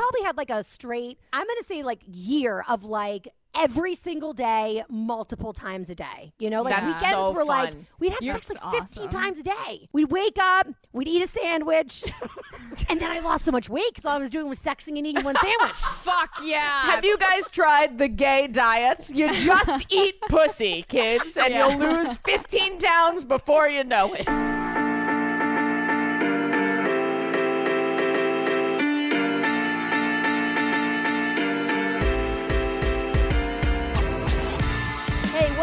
[0.00, 4.32] probably had like a straight, I'm going to say like year of like every single
[4.32, 6.32] day, multiple times a day.
[6.38, 8.80] You know, like That's weekends so were like, we'd have You're sex like awesome.
[8.86, 9.88] 15 times a day.
[9.92, 12.04] We'd wake up, we'd eat a sandwich,
[12.88, 15.06] and then I lost so much weight because all I was doing was sexing and
[15.06, 15.72] eating one sandwich.
[15.72, 16.82] Fuck yeah.
[16.82, 19.10] Have you guys tried the gay diet?
[19.10, 21.68] You just eat pussy, kids, and Yeah.
[21.76, 24.59] you'll lose 15 pounds before you know it.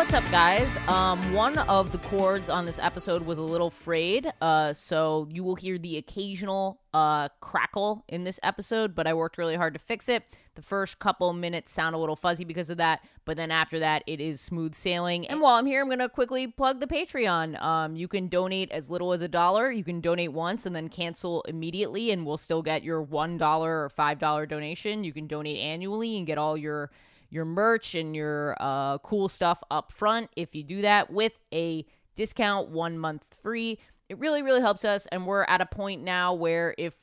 [0.07, 0.77] What's up, guys?
[0.87, 5.43] Um, one of the chords on this episode was a little frayed, uh, so you
[5.43, 8.95] will hear the occasional uh, crackle in this episode.
[8.95, 10.23] But I worked really hard to fix it.
[10.55, 14.03] The first couple minutes sound a little fuzzy because of that, but then after that,
[14.07, 15.27] it is smooth sailing.
[15.27, 17.61] And while I'm here, I'm gonna quickly plug the Patreon.
[17.61, 19.69] Um, you can donate as little as a dollar.
[19.73, 23.83] You can donate once and then cancel immediately, and we'll still get your one dollar
[23.83, 25.03] or five dollar donation.
[25.03, 26.91] You can donate annually and get all your
[27.29, 30.29] your merch and your uh, cool stuff up front.
[30.35, 35.05] If you do that with a discount one month free it really really helps us.
[35.07, 36.95] And we're at a point now where if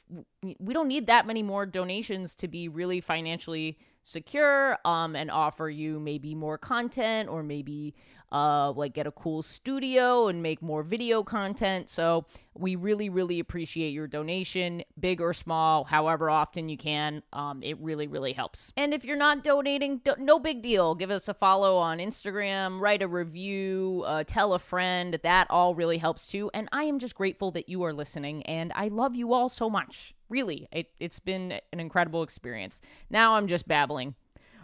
[0.59, 5.71] we don't need that many more donations to be really financially secure um and offer
[5.71, 7.95] you maybe more content or maybe
[8.33, 11.89] uh like get a cool studio and make more video content.
[11.89, 17.23] So we really really appreciate your donation big or small however often you can.
[17.33, 18.73] Um it really really helps.
[18.77, 20.95] And if you're not donating do- no big deal.
[20.95, 25.19] Give us a follow on instagram write a review uh, tell a friend.
[25.23, 26.51] That all really helps too.
[26.53, 29.71] And i am just grateful that you are listening and i love you all so
[29.71, 30.15] much.
[30.29, 32.81] Really it, it's been an incredible experience.
[33.11, 34.15] Now i'm just babbling.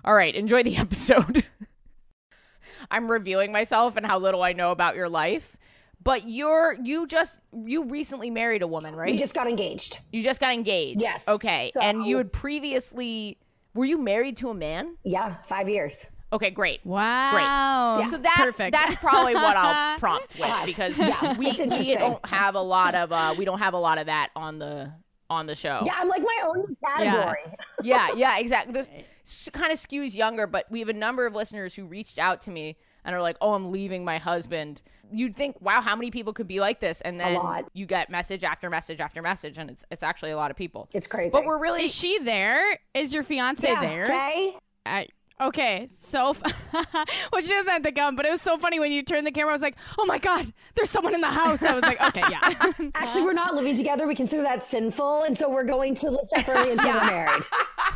[0.04, 1.44] All right enjoy the episode
[2.90, 5.56] I'm reviewing myself and how little I know about your life.
[6.02, 9.12] But you're you just you recently married a woman, right?
[9.12, 9.98] We just got engaged.
[10.12, 11.00] you just got engaged.
[11.00, 11.28] Yes.
[11.28, 11.70] Okay.
[11.74, 13.38] So- and you had previously
[13.74, 14.96] were you married to a man?
[15.04, 16.06] Yeah, five years.
[16.32, 16.80] Okay, great.
[16.86, 17.32] Wow.
[17.32, 18.04] Great.
[18.04, 18.10] Yeah.
[18.10, 18.72] So that Perfect.
[18.72, 22.94] that's probably what I'll prompt with because Yeah, we, it's we don't have a lot
[22.94, 24.92] of uh we don't have a lot of that on the
[25.30, 25.82] on the show.
[25.86, 27.38] Yeah, I'm like my own category.
[27.82, 28.74] yeah, yeah, exactly.
[28.74, 28.88] This
[29.24, 32.40] s- kind of skews younger, but we have a number of listeners who reached out
[32.42, 34.82] to me and are like, "Oh, I'm leaving my husband."
[35.12, 37.38] You'd think, "Wow, how many people could be like this?" And then
[37.72, 40.88] you get message after message after message, and it's it's actually a lot of people.
[40.92, 41.30] It's crazy.
[41.32, 42.78] But we're really Is she there?
[42.92, 44.06] Is your fiance yeah, there?
[44.06, 44.56] Jay.
[44.84, 45.08] I,
[45.40, 46.42] okay, so f-
[47.32, 49.30] well, she doesn't the to come, but it was so funny when you turned the
[49.32, 49.50] camera.
[49.50, 52.22] I was like, "Oh my god, there's someone in the house." I was like, "Okay,
[52.30, 54.06] yeah." Actually, we're not living together.
[54.06, 57.44] We consider that sinful, and so we're going to live separately until we're married.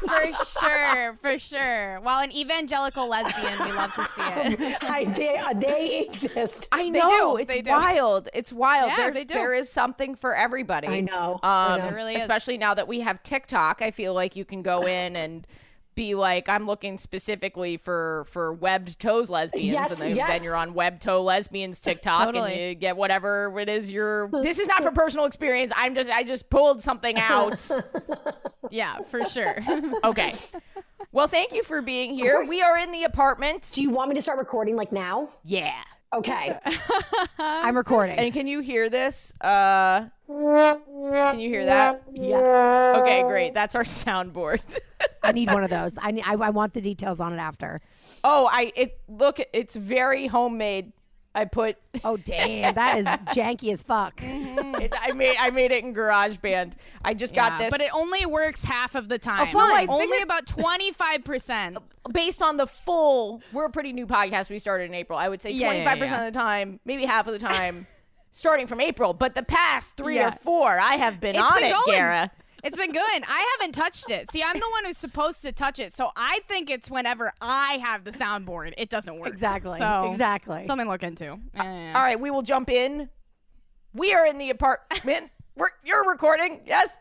[0.01, 2.01] for sure, for sure.
[2.01, 4.83] While an evangelical lesbian, we love to see it.
[4.83, 6.69] I, they, uh, they exist.
[6.73, 7.71] I They know do, it's they do.
[7.71, 8.29] wild.
[8.35, 8.91] It's wild.
[8.91, 9.35] Yeah, There's, they do.
[9.35, 10.89] There is something for everybody.
[10.89, 11.87] I know, I Um, know.
[11.87, 12.23] There really is.
[12.23, 15.47] especially now that we have TikTok, I feel like you can go in and
[15.95, 20.29] be like, I'm looking specifically for for webbed toes lesbians, Yes, and then, yes.
[20.29, 22.53] then you're on web toe lesbians TikTok, Totally.
[22.53, 23.91] and you get whatever it is.
[23.93, 24.29] You're.
[24.45, 25.73] This is not for personal experience.
[25.77, 26.11] I'm just.
[26.11, 27.67] I just pulled something out.
[28.71, 29.59] Yeah, for sure.
[30.05, 30.33] Okay.
[31.13, 32.45] Well, thank you for being here.
[32.49, 33.71] We are in the apartment.
[33.73, 35.29] Do you want me to start recording like now?
[35.45, 35.75] Yeah.
[36.15, 36.59] Okay.
[37.39, 38.19] I'm recording.
[38.19, 39.33] And can you hear this?
[39.41, 42.03] Uh, can you hear that?
[42.13, 43.53] yeah, Okay, great.
[43.55, 44.61] That's our soundboard.
[45.23, 45.99] I need one of those.
[46.01, 47.81] I, need, I I want the details on it after.
[48.23, 49.41] oh, I it look.
[49.53, 50.93] It's very homemade.
[51.35, 51.77] I put.
[52.05, 54.17] Oh damn, that is janky as fuck.
[54.19, 54.77] Mm-hmm.
[54.83, 55.37] It, I made.
[55.39, 56.73] I made it in GarageBand.
[57.05, 57.71] I just got Yeah, this.
[57.71, 59.47] but it only works half of the oh, time.
[59.49, 59.89] fine.
[59.89, 61.79] Only Figure- about twenty five percent.
[62.13, 63.43] based on the full.
[63.53, 64.51] We're a pretty new podcast.
[64.51, 65.19] We started in April.
[65.19, 66.27] I would say Yeah, twenty yeah, five percent yeah.
[66.29, 67.87] of the time, maybe half of the time,
[68.31, 69.13] starting from April.
[69.15, 70.29] But the past three Yeah.
[70.29, 71.97] or four, I have been It's on been it, going.
[71.99, 72.31] Gara.
[72.65, 73.23] It's been good.
[73.29, 74.31] I haven't touched it.
[74.33, 77.79] See, I'm the one who's supposed to touch it, so I think it's whenever I
[77.85, 79.29] have the soundboard, it doesn't work.
[79.29, 79.79] Exactly.
[79.79, 80.65] So exactly.
[80.65, 81.25] something to look into.
[81.25, 81.93] Yeah, uh, yeah, yeah.
[81.97, 83.11] All right, we will jump in.
[83.93, 85.31] We are in the apartment.
[85.57, 86.97] We're, you're recording, yes?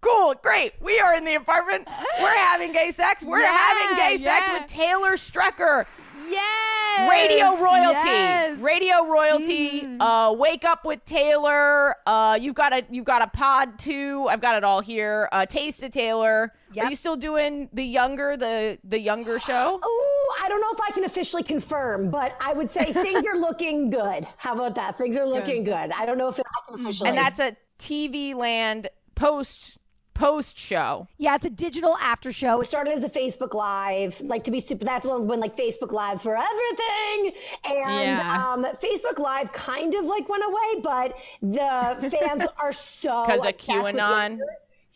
[0.00, 0.72] Cool, great.
[0.80, 1.86] We are in the apartment.
[2.20, 3.24] We're having gay sex.
[3.24, 5.84] We're Yeah, having gay sex with Taylor Strecker.
[6.28, 7.10] Yes.
[7.10, 8.08] Radio royalty.
[8.08, 8.58] Yes.
[8.58, 9.86] Radio royalty.
[10.00, 11.96] Uh, wake up with Taylor.
[12.06, 14.26] Uh, you've got a you've got a pod too.
[14.30, 15.28] I've got it all here.
[15.32, 16.52] Uh, Taste of Taylor.
[16.72, 16.84] Yep.
[16.86, 19.80] Are you still doing the younger the the younger show?
[20.28, 23.36] Oh, I don't know if I can officially confirm, but I would say things are
[23.36, 24.26] looking good.
[24.36, 24.96] How about that?
[24.96, 25.92] Things are looking good.
[25.92, 27.08] I don't know if I can officially.
[27.08, 29.78] And that's a TV Land post
[30.18, 31.06] post show.
[31.18, 32.60] yeah, it's a digital after show.
[32.60, 34.84] It started as a Facebook Live, like to be super.
[34.84, 37.32] That's when, when like Facebook Lives were everything,
[37.64, 38.52] and Yeah.
[38.52, 43.56] um, Facebook Live kind of like went away, but the fans are so because of
[43.56, 44.40] QAnon?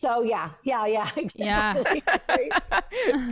[0.01, 1.77] Younger- So yeah, yeah, yeah, Yeah.
[1.77, 2.51] exactly.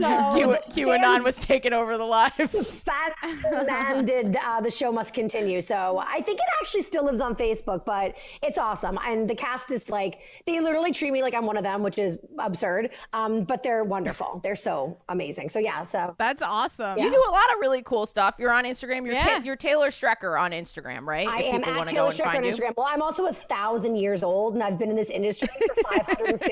[0.00, 2.82] so Q- the QAnon fans- was taking over the lives.
[3.22, 5.60] fans demanded uh, the show must continue.
[5.60, 8.98] So I think it actually still lives on Facebook, but it's awesome.
[9.06, 11.98] And the cast is like, they literally treat me like I'm one of them, which
[11.98, 12.90] is absurd.
[13.12, 14.40] Um, but they're wonderful.
[14.42, 15.48] They're so amazing.
[15.48, 16.98] So yeah, so That's awesome.
[16.98, 18.36] You do a lot of really cool stuff.
[18.38, 19.04] You're on Instagram.
[19.06, 19.38] You're, Yeah.
[19.38, 21.28] Ta- you're Taylor Strecker on Instagram, right?
[21.28, 22.52] I If am at Taylor Strecker on find you.
[22.52, 22.74] Instagram.
[22.76, 25.74] Well, I'm also a thousand years old, and I've been in this industry for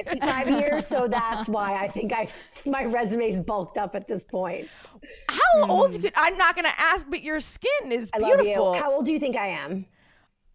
[0.09, 0.87] 555 years.
[0.87, 2.29] So that's why I think I
[2.67, 4.69] my resume's bulked up at this point.
[5.29, 5.71] How hmm.
[5.71, 8.65] old could I'm not going to ask, but your skin is I beautiful.
[8.65, 8.83] love you.
[8.83, 9.87] How old do you think I am?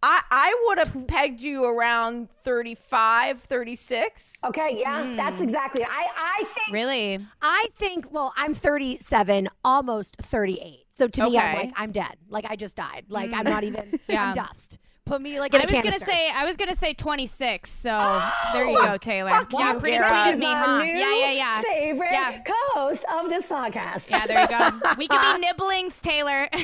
[0.06, 4.34] I, I would have pegged you around 35, 36.
[4.44, 5.16] Okay, yeah, hmm.
[5.16, 5.82] that's exactly.
[5.82, 7.20] I I think Really?
[7.40, 10.84] I think, well, I'm 37, almost 38.
[10.90, 12.16] So to me, I'm like, I'm dead.
[12.28, 13.06] Like, I just died.
[13.08, 13.52] Like, I'm hmm.
[13.52, 14.28] not even, Yeah.
[14.28, 14.78] I'm dust.
[15.06, 17.70] Put me like in I a was gonna say I was gonna say 26.
[17.70, 17.90] So
[18.54, 19.30] there you go, Taylor.
[19.32, 20.22] Fuck yeah, you, pretty Kara.
[20.22, 20.78] sweet of me, huh?
[20.82, 21.60] new Yeah, yeah, yeah.
[21.60, 22.38] Favorite Yeah.
[22.40, 24.08] co-host of this podcast.
[24.08, 24.94] Yeah, there you go.
[24.96, 26.48] We could be nibblings, Taylor.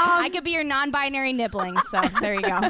[0.00, 1.76] Um, I could be your non-binary nibbling.
[1.90, 2.60] So there you go.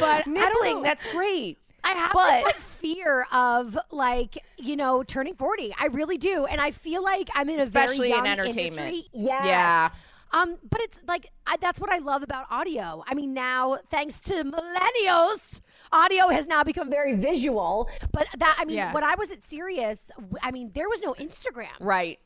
[0.00, 1.58] but Nibbling, that's great.
[1.84, 5.72] I have But- this like fear of like you know turning forty.
[5.78, 8.78] I really do, and I feel like I'm in a Especially very in entertainment.
[8.88, 9.04] industry.
[9.12, 9.44] Yes.
[9.46, 9.88] Yeah.
[10.32, 13.04] Um, but it's like I, that's what I love about audio.
[13.06, 15.60] I mean, now thanks to millennials,
[15.92, 17.14] audio has now become very.
[17.16, 17.88] Visual.
[18.12, 18.92] But that I mean, Yeah.
[18.92, 20.10] when I was at Sirius,
[20.42, 21.68] I mean, there was no Instagram.
[21.80, 22.18] Right.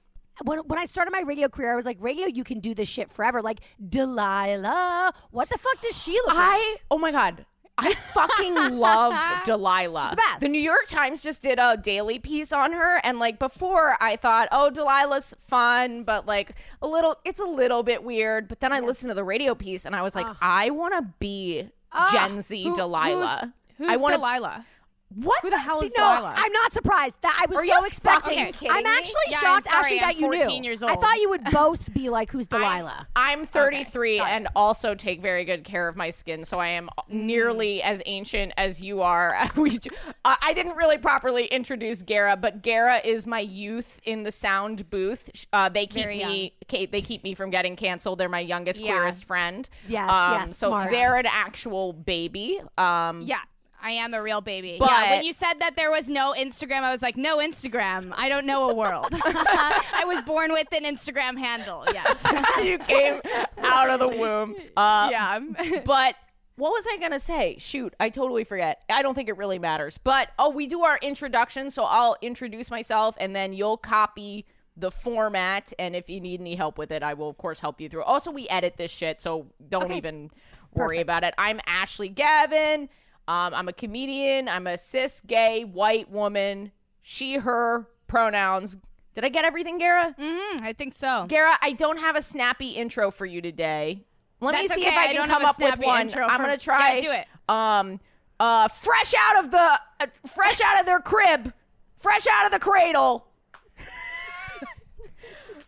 [0.44, 2.88] When when I started my radio career, I was like, radio, you can do this
[2.88, 3.42] shit forever.
[3.42, 6.36] Like Delilah, what the fuck does she look like?
[6.38, 7.44] I oh my god.
[7.78, 9.14] I fucking love
[9.44, 10.08] Delilah.
[10.12, 10.42] the best.
[10.42, 14.48] New York Times just did a daily piece on her and like before I thought,
[14.50, 18.80] "Oh, Delilah's fun, but like a little it's a little bit weird." But then I
[18.80, 21.68] listened to the radio piece and I was like, "I want to be
[22.12, 24.64] Gen Z Who- Delilah." Who's, I wanna- Delilah?
[25.14, 26.34] What Who the hell is no, Delilah?
[26.36, 27.14] I'm not surprised.
[27.22, 28.38] That I was Are so expecting.
[28.38, 30.68] I'm actually Yeah, I'm shocked, sorry, actually, that I'm you 14 knew.
[30.68, 35.22] years I thought you would both be like, "Who's Delilah?" I'm 33 and also take
[35.22, 39.34] very good care of my skin, so I am nearly as ancient as you are.
[39.56, 39.90] we, do-
[40.24, 44.90] I I didn't really properly introduce Gara, but Gara is my youth in the sound
[44.90, 45.30] booth.
[45.52, 48.18] Uh, they keep Very me, ca- they keep me from getting canceled.
[48.18, 48.96] They're my youngest, Yeah.
[48.96, 49.68] queerest friend.
[49.88, 50.90] Yes, um, yes, So smart.
[50.90, 52.60] they're an actual baby.
[52.76, 53.38] Um, Yeah.
[53.82, 54.76] I am a real baby.
[54.78, 58.12] But- yeah, when you said that there was no Instagram, I was like, no Instagram.
[58.16, 59.08] I don't know a world.
[59.12, 61.84] I was born with an Instagram handle.
[61.92, 62.24] Yes.
[62.64, 63.20] you came
[63.58, 64.56] out of the womb.
[64.76, 65.40] Uh, yeah.
[65.84, 66.16] but
[66.56, 67.56] what was I gonna say?
[67.58, 68.82] Shoot, I totally forget.
[68.88, 69.98] I don't think it really matters.
[69.98, 74.46] But oh, we do our introduction, so I'll introduce myself, and then you'll copy
[74.76, 75.72] the format.
[75.78, 78.04] And if you need any help with it, I will of course help you through.
[78.04, 80.30] Also, we edit this shit, so don't even
[80.74, 81.34] worry about it.
[81.38, 82.88] I'm Ashley Gavin.
[83.28, 84.48] Um, I'm a comedian.
[84.48, 86.72] I'm a cis gay white woman.
[87.02, 88.76] She, her pronouns.
[89.14, 90.14] Did I get everything, Gara?
[90.18, 91.26] Mm, I think so.
[91.28, 94.04] Gara, I don't have a snappy intro for you today.
[94.40, 96.02] Let me see okay, if I I can don't come up with one.
[96.02, 96.96] intro I'm gonna try.
[96.96, 97.26] Yeah, do it.
[97.48, 98.00] Um,
[98.38, 101.52] uh, fresh out of the, uh, fresh out of their crib,
[101.98, 103.26] fresh out of the cradle.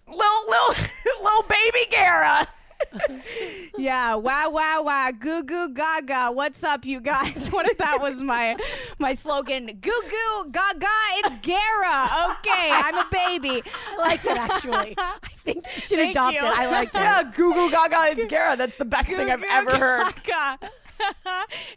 [0.06, 0.84] little, little,
[1.22, 2.46] little baby Gara.
[3.78, 6.32] Yeah, wow, wow, wow, goo goo gaga.
[6.32, 7.48] What's up, you guys?
[7.52, 8.56] What if that was my
[8.98, 9.66] my slogan?
[9.66, 10.86] Goo goo gaga.
[11.18, 12.08] It's Gara.
[12.30, 13.62] Okay, I'm a baby.
[13.90, 14.94] I like it actually.
[14.98, 16.40] I think you should Thank adopt you.
[16.40, 16.58] it.
[16.58, 16.94] I like it.
[16.94, 18.56] Yeah, Goo Goo Gaga, it's Gara.
[18.56, 20.14] That's the best thing I've Goo ever goo heard.
[20.24, 20.70] gaga.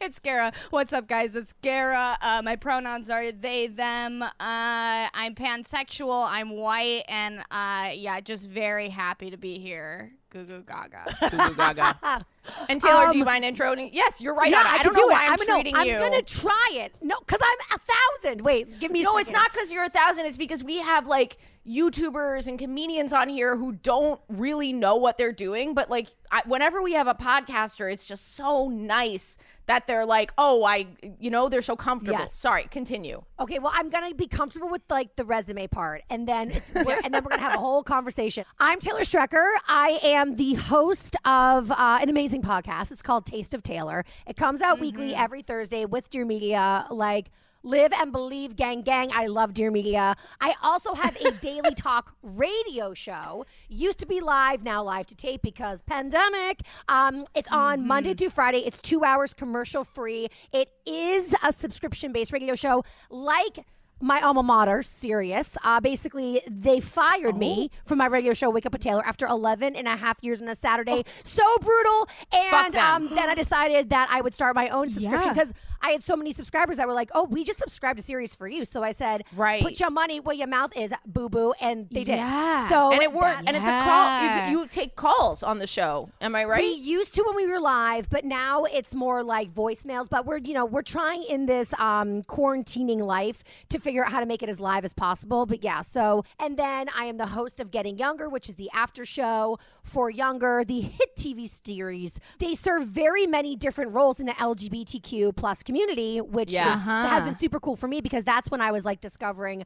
[0.01, 0.51] it's Gara.
[0.71, 1.35] What's up, guys?
[1.35, 2.17] It's Gara.
[2.21, 4.23] Uh, my pronouns are they, them.
[4.23, 6.25] Uh, I'm pansexual.
[6.27, 10.13] I'm white, and uh, yeah, just very happy to be here.
[10.31, 11.03] Goo goo gaga.
[11.29, 12.25] Goo Goo Gaga.
[12.69, 13.91] And Taylor, do you um, mind introing?
[13.93, 15.27] Yes, you're right yeah, I, I, don't can know do why it.
[15.27, 16.95] I'm, I'm, no, treating I'm gonna try it.
[16.99, 18.41] No, because I'm a thousand.
[18.41, 19.01] Wait, give me.
[19.01, 20.25] A No, it's not because you're a thousand.
[20.25, 25.17] It's because we have like YouTubers and comedians on here who don't really know what
[25.17, 25.73] they're doing.
[25.73, 29.37] But like, I, whenever we have a podcaster, it's just so nice
[29.67, 30.87] that they're like, oh, I,
[31.19, 32.19] you know, they're so comfortable.
[32.19, 32.33] Yes.
[32.33, 33.23] Sorry, continue.
[33.39, 36.99] Okay, well, I'm gonna be comfortable with like the resume part, and then it's we're,
[37.03, 38.43] and then we're gonna have a whole conversation.
[38.59, 39.47] I'm Taylor Strecker.
[39.67, 42.91] I am the host of uh, an amazing podcast.
[42.91, 44.03] It's called Taste of Taylor.
[44.27, 46.87] It comes out weekly every Thursday with Dear Media.
[46.89, 47.29] Like.
[47.63, 49.11] Live and believe, gang, gang.
[49.13, 50.15] I love Dear Media.
[50.39, 53.45] I also have a daily talk radio show.
[53.69, 56.61] Used to be live, now live to tape because pandemic.
[56.89, 58.59] Um, it's on Monday through Friday.
[58.65, 60.29] It's two hours commercial free.
[60.51, 63.59] It is a subscription based radio show like
[64.01, 65.55] my alma mater, Sirius.
[65.63, 69.75] Uh, basically, they fired me from my radio show, Wake Up with Taylor, after 11
[69.75, 71.03] and a half years on a Saturday.
[71.23, 72.09] So brutal.
[72.33, 75.43] And um, then I decided that I would start my own subscription Yeah.
[75.81, 78.47] I had so many subscribers that were like, "Oh, we just subscribed to Sirius for
[78.47, 79.61] you." So I said, Right.
[79.61, 82.15] put your money where your mouth is, boo boo," and they did.
[82.15, 82.67] Yeah.
[82.69, 83.43] So and it worked.
[83.47, 84.49] And it's a call.
[84.49, 86.09] You, you take calls on the show.
[86.21, 86.61] Am I right?
[86.61, 90.09] We used to when we were live, but now it's more like voicemails.
[90.09, 94.19] But we're you know we're trying in this um, quarantining life to figure out how
[94.19, 95.45] to make it as live as possible.
[95.45, 98.69] But yeah, so and then I am the host of Getting Younger, which is the
[98.73, 102.19] after show for Younger, the hit TV series.
[102.39, 106.73] They serve very many different roles in the LGBTQ plus community, which Yeah.
[106.73, 107.07] is, Uh-huh.
[107.07, 109.65] has been super cool for me because that's when I was like discovering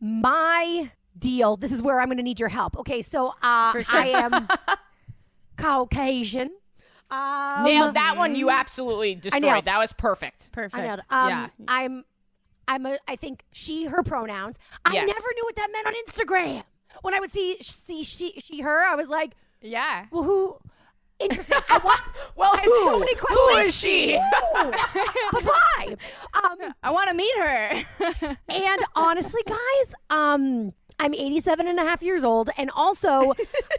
[0.00, 1.56] my deal.
[1.56, 2.76] This is where I'm going to need your help.
[2.78, 4.48] Okay, so uh, I am
[5.56, 6.50] Caucasian.
[7.10, 8.34] Um, Nailed that one.
[8.34, 9.66] You absolutely destroyed.
[9.66, 10.50] That was perfect.
[10.52, 10.74] Perfect.
[10.82, 11.00] I nailed.
[11.10, 11.46] Um, yeah.
[11.68, 12.04] I'm,
[12.66, 14.56] I'm a, I think she, her pronouns.
[14.84, 15.06] I Yes.
[15.06, 16.62] never knew what that meant on Instagram.
[17.02, 20.06] When I would see, see she, she, her, I was like, Yeah.
[20.10, 20.56] well, who?
[21.22, 21.58] Interesting.
[21.68, 22.00] I want.
[22.36, 23.38] Well, I have so many questions.
[23.38, 24.20] Who is she?
[25.32, 25.96] But why?
[26.34, 27.84] Um, I want to meet her.
[28.48, 32.50] and honestly, guys, um, I'm 87 and a half years old.
[32.56, 33.32] And also,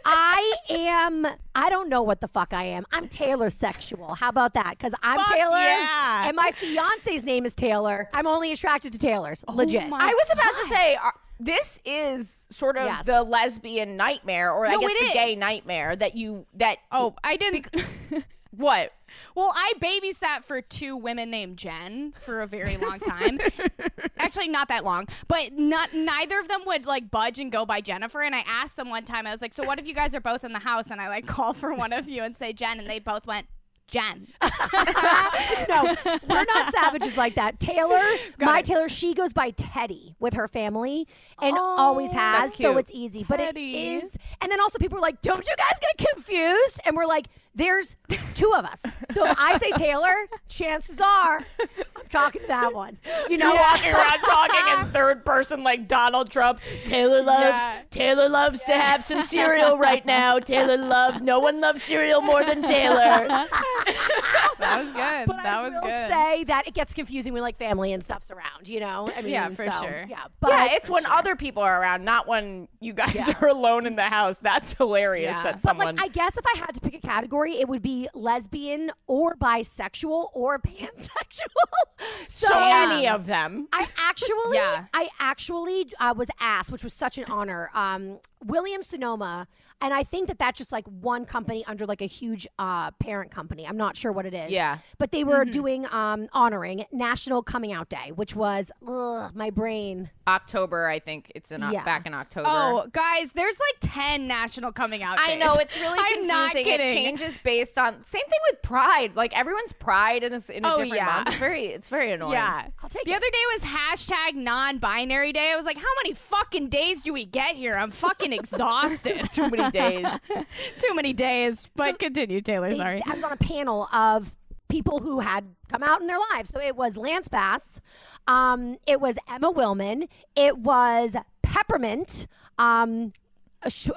[0.06, 2.86] I am, I don't know what the fuck I am.
[2.92, 4.16] I'm Taylor sexual.
[4.16, 4.72] How about that?
[4.78, 5.58] Because I'm Fuck Taylor.
[5.58, 6.28] yeah.
[6.28, 8.10] And my fiance's name is Taylor.
[8.14, 9.44] I'm only attracted to Taylors.
[9.48, 9.88] Legit.
[9.88, 13.06] my- I was about to say uh, this is sort of Yes.
[13.06, 17.68] the lesbian nightmare, or I guess the gay nightmare that you that oh, I didn't.
[18.56, 18.94] what
[19.36, 23.40] Well, I babysat for two women named Jen for a very long time.
[24.18, 27.82] Actually, not that long, but not neither of them would like budge and go by
[27.82, 28.22] Jennifer.
[28.22, 30.22] And I asked them one time, I was like, "So what if you guys are
[30.22, 32.80] both in the house?" And I like call for one of you and say Jen,
[32.80, 33.48] and they both went
[33.88, 34.28] Jen.
[34.42, 35.96] no,
[36.28, 37.60] we're not savages like that.
[37.60, 38.02] Taylor,
[38.40, 41.08] my Taylor, she goes by Teddy with her family
[41.42, 42.56] and always has.
[42.56, 43.26] So it's easy.
[43.28, 44.18] But it is.
[44.42, 46.80] And then also people are like, don't you guys get confused?
[46.86, 47.96] And we're like, there's
[48.34, 48.82] two of us.
[49.12, 50.14] So if I say Taylor,
[50.50, 52.98] chances are I'm talking to that one.
[53.30, 56.60] You know, walking around talking in third person like Donald Trump.
[56.86, 57.82] Taylor loves Yeah.
[57.92, 60.40] Taylor loves to have some cereal right now.
[60.40, 63.28] Taylor love no one loves cereal more than Taylor.
[63.28, 65.28] That was good.
[65.28, 66.10] But that I was will good.
[66.10, 69.12] say that it gets confusing when like family and stuff's around, you know?
[69.16, 70.06] I mean, Yeah, for so, sure.
[70.10, 73.86] Yeah, but yeah, it's when other people are around, not when you guys are alone
[73.86, 74.40] in the house.
[74.40, 75.36] That's hilarious.
[75.36, 75.44] Yeah.
[75.44, 77.82] That But, But like, I guess if I had to pick a category, it would
[77.82, 81.68] be lesbian or bisexual or pansexual.
[82.30, 82.86] so, so Yeah.
[82.88, 83.68] many of them.
[83.74, 84.86] I actually, Yeah.
[84.94, 87.70] I actually uh, was asked, which was such an honor.
[87.74, 89.48] Um, William Sonoma,
[89.82, 93.32] and I think that that's just like one company under like a huge uh, parent
[93.32, 93.66] company.
[93.68, 94.52] I'm not sure what it is.
[94.52, 94.78] Yeah.
[94.98, 100.10] but they were doing um, honoring National Coming Out Day, which was ugh, my brain.
[100.28, 101.84] October, I think it's in uh, Yeah.
[101.84, 102.48] back in October.
[102.50, 106.74] Oh, guys, there's like 10 national coming out I know it's really I'm not confusing.
[106.80, 109.16] It changes based on same thing with Pride.
[109.16, 111.06] Like everyone's Pride in a, in a Oh, different yeah.
[111.06, 111.28] month.
[111.28, 112.34] It's very it's very annoying.
[112.34, 112.68] Yeah.
[112.82, 113.16] I'll take the it.
[113.16, 115.52] other day was hashtag non-binary day.
[115.52, 117.76] I was like, how many fucking days do we get here?
[117.76, 118.32] I'm fucking
[118.64, 119.18] exhausted.
[119.32, 120.08] Too many days.
[120.80, 121.70] Too many days.
[121.76, 122.70] But continue, Taylor.
[122.70, 123.04] They- Sorry.
[123.06, 124.34] I was on a panel of
[124.74, 126.50] people who had come out in their lives.
[126.50, 127.80] So it was Lance Bass,
[128.26, 132.26] um, it was Emma Willmann, it was Peppermint,
[132.58, 133.14] um,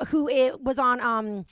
[0.08, 1.46] who it was on um,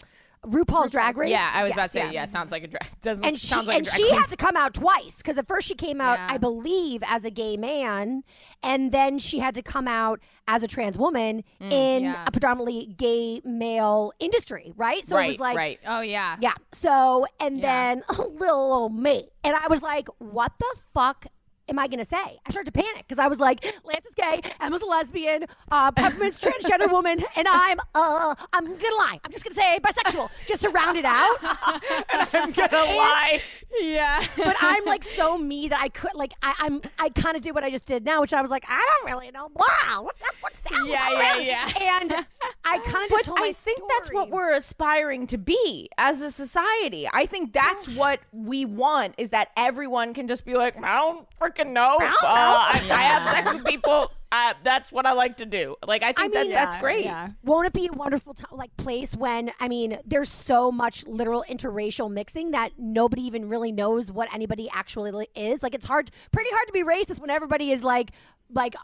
[0.47, 1.31] RuPaul's Drag Race.
[1.31, 2.15] Yeah, I was about to say yes.
[2.15, 2.27] yeah.
[2.27, 2.87] Sounds like a drag.
[3.03, 5.39] Doesn't And she sounds like and a drag she had to come out twice because
[5.39, 6.29] at first she came out, Yeah.
[6.31, 8.23] I believe, as a gay man,
[8.63, 12.25] and then she had to come out as a trans woman Mm, in yeah.
[12.27, 15.07] a predominantly gay male industry, right?
[15.07, 15.81] So right, it was like, right.
[15.87, 16.37] Oh, yeah.
[16.41, 16.55] yeah.
[16.73, 17.63] So, and Yeah.
[18.01, 19.29] then little old me.
[19.43, 21.27] And I was like, what the fuck
[21.69, 22.17] am I going to say?
[22.17, 25.91] I started to panic because I was like, Lance is gay, Emma's a lesbian, uh,
[25.93, 29.21] Peppermint's transgender woman, and I'm, uh, I'm going to lie.
[29.25, 31.37] I'm just going to say bisexual just to round it out.
[31.43, 33.41] I'm gonna lie.
[33.81, 34.25] Yeah.
[34.37, 37.55] but I'm like so me that I could, like, I, I'm, I kind of did
[37.55, 39.51] what I just did now, which I was like, I don't really know.
[39.55, 40.03] Wow.
[40.03, 40.33] What's that?
[40.41, 40.85] What's that?
[40.87, 41.47] Yeah, yeah, really?
[41.49, 42.01] yeah.
[42.03, 42.27] And
[42.65, 45.89] I kind of just But told my I think that's what we're aspiring to be
[45.99, 47.09] as a society.
[47.13, 51.27] I think that's what we want is that everyone can just be like, I don't
[51.55, 51.99] freaking know.
[52.01, 54.11] Uh, I, I have sex with people.
[54.33, 55.77] Uh, that's what I like to do.
[55.87, 57.05] Like I think that mean, that's Yeah, great.
[57.05, 57.29] Yeah.
[57.45, 61.45] won't it be a wonderful time, like place when I mean, there's so much literal
[61.49, 65.63] interracial mixing that nobody even really knows what anybody actually is.
[65.63, 68.11] Like it's hard, pretty hard to be racist when everybody is like,
[68.51, 68.75] like.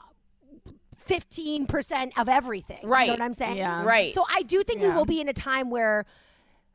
[1.08, 2.78] 15% of everything.
[2.82, 3.06] You Right.
[3.08, 3.56] know what I'm saying?
[3.56, 3.82] Yeah.
[3.82, 4.14] Right.
[4.14, 6.04] So I do think we will be in a time where,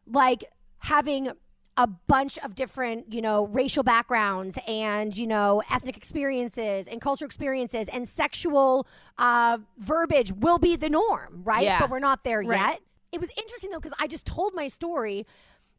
[0.07, 0.43] like,
[0.79, 1.29] having
[1.77, 7.25] a bunch of different, you know, racial backgrounds and, you know, ethnic experiences and cultural
[7.25, 11.63] experiences and sexual uh, verbiage will be the norm, right?
[11.63, 11.79] Yeah.
[11.81, 12.59] But we're not there Right.
[12.59, 12.81] yet.
[13.11, 15.25] It was interesting, though, because I just told my story.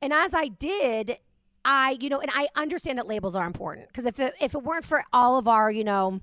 [0.03, 1.17] And as I did,
[1.65, 4.63] I, you know, and I understand that labels are important because if it, if it
[4.63, 6.21] weren't for all of our, you know,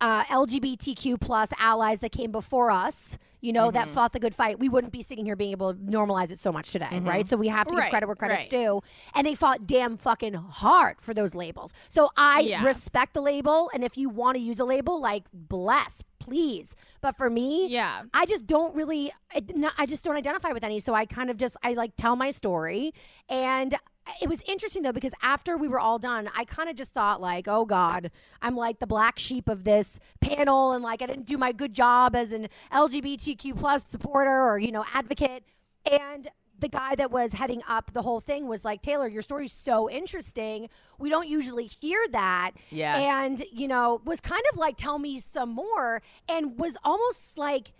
[0.00, 3.94] uh, LGBTQ plus allies that came before us, you know, that mm-hmm.
[3.94, 6.52] fought the good fight, we wouldn't be sitting here being able to normalize it so
[6.52, 7.08] much today, mm-hmm.
[7.08, 7.28] right?
[7.28, 8.50] So we have to give Right, credit where credit's right.
[8.50, 8.80] due.
[9.14, 11.74] And they fought damn fucking hard for those labels.
[11.88, 12.64] So I Yeah.
[12.64, 16.76] respect the label, and if you want to use a label, like bless, please.
[17.00, 18.02] But for me, Yeah.
[18.14, 19.42] I just don't really, I,
[19.76, 20.78] I just don't identify with any.
[20.78, 22.94] So I kind of just, I like tell my story.
[23.28, 23.76] And
[24.20, 27.20] it was interesting though, because after we were all done, I kind of just thought,
[27.20, 30.72] like, oh God, I'm like the black sheep of this panel.
[30.72, 34.72] And like, I didn't do my good job as an LGBTQ plus supporter or, you
[34.72, 35.44] know, advocate.
[35.90, 36.28] And
[36.58, 39.90] the guy that was heading up the whole thing was like, Taylor, your story's so
[39.90, 40.68] interesting.
[40.98, 42.52] We don't usually hear that.
[42.70, 42.96] Yeah.
[42.98, 46.02] And, you know, was kind of like, tell me some more.
[46.28, 47.72] And was almost like,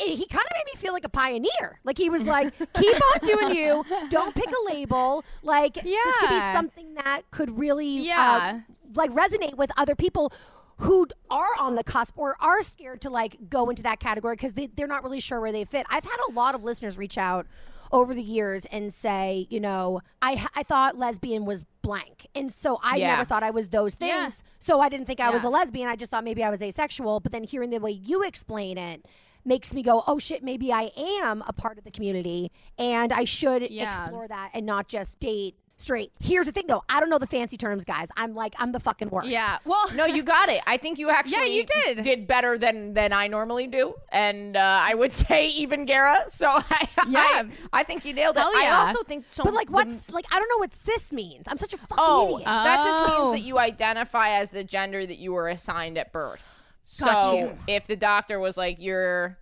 [0.00, 1.80] eh, he kind of made me feel like a pioneer.
[1.84, 3.84] Like he was like, keep on doing you.
[4.08, 5.24] Don't pick a label.
[5.42, 8.60] Like this could be something that could really, uh, Yeah.
[8.94, 10.32] like resonate with other people
[10.78, 14.54] who are on the cusp or are scared to like go into that category because
[14.54, 15.86] they, they're not really sure where they fit.
[15.90, 17.46] I've had a lot of listeners reach out
[17.92, 22.80] over the years and say, you know, I I thought lesbian was blank, and so
[22.82, 23.08] I Yeah.
[23.12, 24.10] never thought I was those things.
[24.10, 24.48] Yeah.
[24.60, 25.88] So I didn't think I was a lesbian.
[25.90, 27.20] I just thought maybe I was asexual.
[27.20, 29.04] But then hearing the way you explain it
[29.44, 33.24] makes me go, oh shit, maybe I am a part of the community, and I
[33.24, 33.86] should Yeah.
[33.86, 36.12] explore that and not just date straight.
[36.20, 36.84] Here's the thing, though.
[36.88, 38.06] I don't know the fancy terms, guys.
[38.16, 39.26] I'm like, I'm the fucking worst.
[39.28, 39.58] Yeah.
[39.64, 40.60] Well, No, you got it.
[40.64, 42.02] I think you actually yeah, you did.
[42.04, 46.24] did better than than I normally do, and uh, I would say even Gara.
[46.28, 47.20] So I, Yeah.
[47.20, 48.40] I, I think you nailed it.
[48.40, 49.42] Hell I also think so.
[49.42, 50.26] But like, the- what's like?
[50.30, 51.46] I don't know what cis means.
[51.48, 52.44] I'm such a fucking Oh, idiot.
[52.46, 53.32] that just means Oh.
[53.32, 56.61] that you identify as the gender that you were assigned at birth.
[57.00, 59.38] Got so if the doctor was like, "You're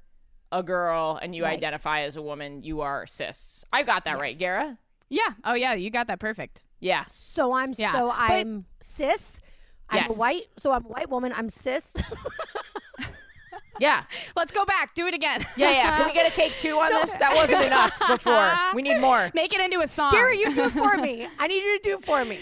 [0.53, 1.57] a girl and you Right.
[1.57, 3.65] identify as a woman," you are cis.
[3.73, 4.79] I got that right, Gara.
[5.09, 5.35] yeah.
[5.45, 6.65] Oh yeah, you got that perfect.
[6.81, 7.05] Yeah.
[7.09, 7.93] so I'm Yeah.
[7.93, 9.41] so I'm cis.
[9.89, 10.17] I'm a Yes.
[10.19, 10.47] white.
[10.59, 11.33] So I'm a white woman.
[11.37, 11.93] I'm cis.
[13.81, 14.03] Yeah.
[14.37, 14.95] Let's go back.
[14.95, 15.45] Do it again.
[15.57, 15.97] Yeah, yeah.
[15.97, 17.17] Can we get a take two on this?
[17.17, 18.53] That wasn't enough before.
[18.75, 19.31] We need more.
[19.35, 20.13] Make it into a song.
[20.13, 21.27] Gary, you do it for me.
[21.39, 22.41] I need you to do it for me.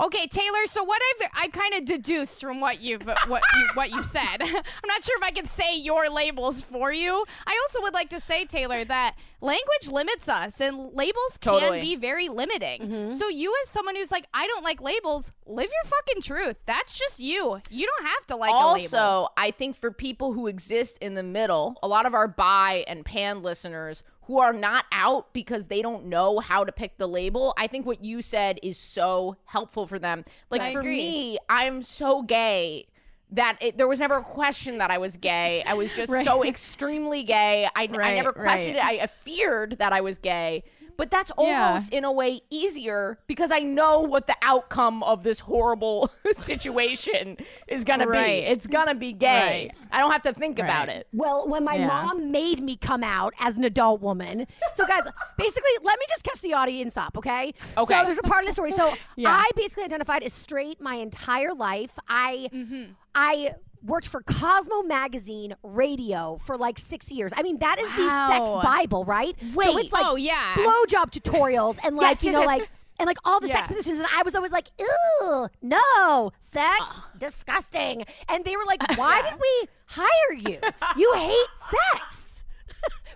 [0.00, 0.66] Okay, Taylor.
[0.66, 4.22] So what I've I kind of deduced from what you've what you what you've said.
[4.40, 7.24] I'm not sure if I can say your labels for you.
[7.46, 11.78] I also would like to say, Taylor, that language limits us, and labels Totally.
[11.78, 12.80] can be very limiting.
[12.80, 13.10] Mm-hmm.
[13.12, 16.56] So you, as someone who's like, I don't like labels, live your fucking truth.
[16.66, 17.60] That's just you.
[17.70, 18.98] You don't have to like a label.
[18.98, 22.84] also, I think for people who exist in the middle, a lot of our bi
[22.86, 27.08] and pan listeners who are not out because they don't know how to pick the
[27.08, 30.24] label, I think what you said is so helpful for them.
[30.50, 30.96] Like I for agree.
[30.96, 32.86] me, I'm so gay
[33.32, 35.62] that it, there was never a question that I was gay.
[35.64, 37.68] I was just so extremely gay.
[37.74, 38.96] I, I never questioned right.
[38.96, 39.00] it.
[39.00, 40.64] I, I feared that I was gay.
[40.96, 41.66] But that's Yeah.
[41.68, 47.36] almost in a way easier because I know what the outcome of this horrible situation
[47.68, 48.18] is gonna be.
[48.18, 49.70] It's gonna be gay.
[49.72, 49.88] Right.
[49.92, 51.06] I don't have to think about it.
[51.12, 51.86] Well, when my Yeah.
[51.86, 54.46] mom made me come out as an adult woman.
[54.74, 55.04] So, guys,
[55.36, 57.54] basically, let me just catch the audience up, okay?
[57.78, 57.94] Okay.
[57.98, 58.70] So, there's a part of the story.
[58.72, 59.30] So, Yeah.
[59.30, 61.92] I basically identified as straight my entire life.
[62.08, 62.92] I, Mm-hmm.
[63.14, 67.32] I worked for Cosmo Magazine radio for like six years.
[67.36, 69.34] I mean, that is the sex Bible, right?
[69.40, 70.54] so it's like Oh, yeah.
[70.54, 72.46] blowjob tutorials and like, Yes, you yes, know, yes.
[72.60, 73.98] like, and like all the sex positions.
[73.98, 77.00] And I was always like, ew, no, sex, uh.
[77.18, 78.04] disgusting.
[78.28, 80.58] And they were like, why did we hire you?
[80.96, 82.29] You hate sex.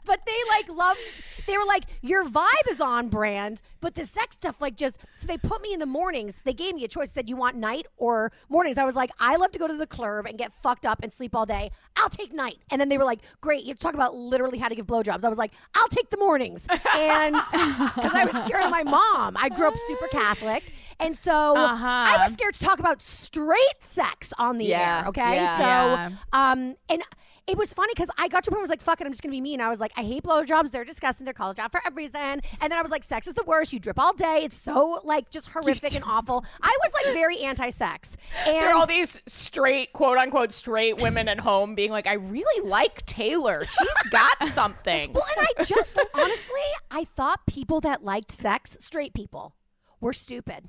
[0.04, 1.00] But they like loved,
[1.46, 5.26] they were like, your vibe is on brand, but the sex stuff, like just, so
[5.26, 6.42] they put me in the mornings.
[6.44, 8.78] They gave me a choice, said, you want night or mornings?
[8.78, 11.12] I was like, I love to go to the club and get fucked up and
[11.12, 11.70] sleep all day.
[11.96, 12.56] I'll take night.
[12.70, 14.86] And then they were like, great, you have to talk about literally how to give
[14.86, 15.24] blowjobs.
[15.24, 16.66] I was like, I'll take the mornings.
[16.94, 20.70] And because I was scared of my mom, I grew up super Catholic.
[20.98, 21.86] And so Uh-huh.
[21.86, 25.08] I was scared to talk about straight sex on the Yeah, air.
[25.08, 25.34] Okay.
[25.34, 25.56] yeah.
[25.58, 26.10] So, Yeah.
[26.32, 27.02] um, and
[27.46, 29.06] it was funny because I got to a point where I was like, fuck it,
[29.06, 29.52] I'm just gonna be me.
[29.54, 30.70] And I was like, I hate blowjobs.
[30.70, 31.24] They're disgusting.
[31.24, 32.16] They're college out for a reason.
[32.16, 33.72] And then I was like, sex is the worst.
[33.72, 34.40] You drip all day.
[34.44, 36.44] It's so like just horrific and awful.
[36.62, 38.16] I was like very anti-sex.
[38.46, 42.14] And There are all these straight, quote unquote, straight women at home being like, I
[42.14, 43.64] really like Taylor.
[43.64, 45.12] She's got something.
[45.12, 49.54] well, and I just honestly, I thought people that liked sex, straight people,
[50.00, 50.68] were stupid.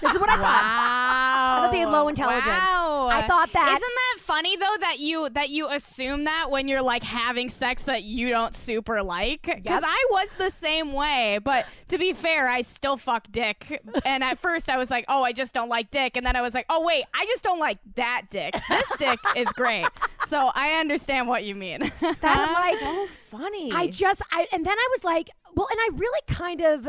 [0.00, 0.42] This is what I thought.
[0.62, 1.62] Wow.
[1.66, 2.46] thought they had low intelligence.
[2.46, 3.08] Wow.
[3.12, 6.82] I thought that- Isn't that funny though that you that you assume that when you're
[6.82, 9.42] like having sex that you don't super like?
[9.42, 9.82] Because Yep.
[9.84, 13.82] I was the same way, but to be fair, I still fuck dick.
[14.04, 16.40] And at first I was like, oh, I just don't like dick, and then I
[16.42, 18.54] was like, oh wait, I just don't like that dick.
[18.68, 19.86] This dick is great.
[20.26, 21.92] So I understand what you mean.
[22.00, 23.70] That's like so funny.
[23.72, 26.88] I just I and then I was like, well, and I really kind of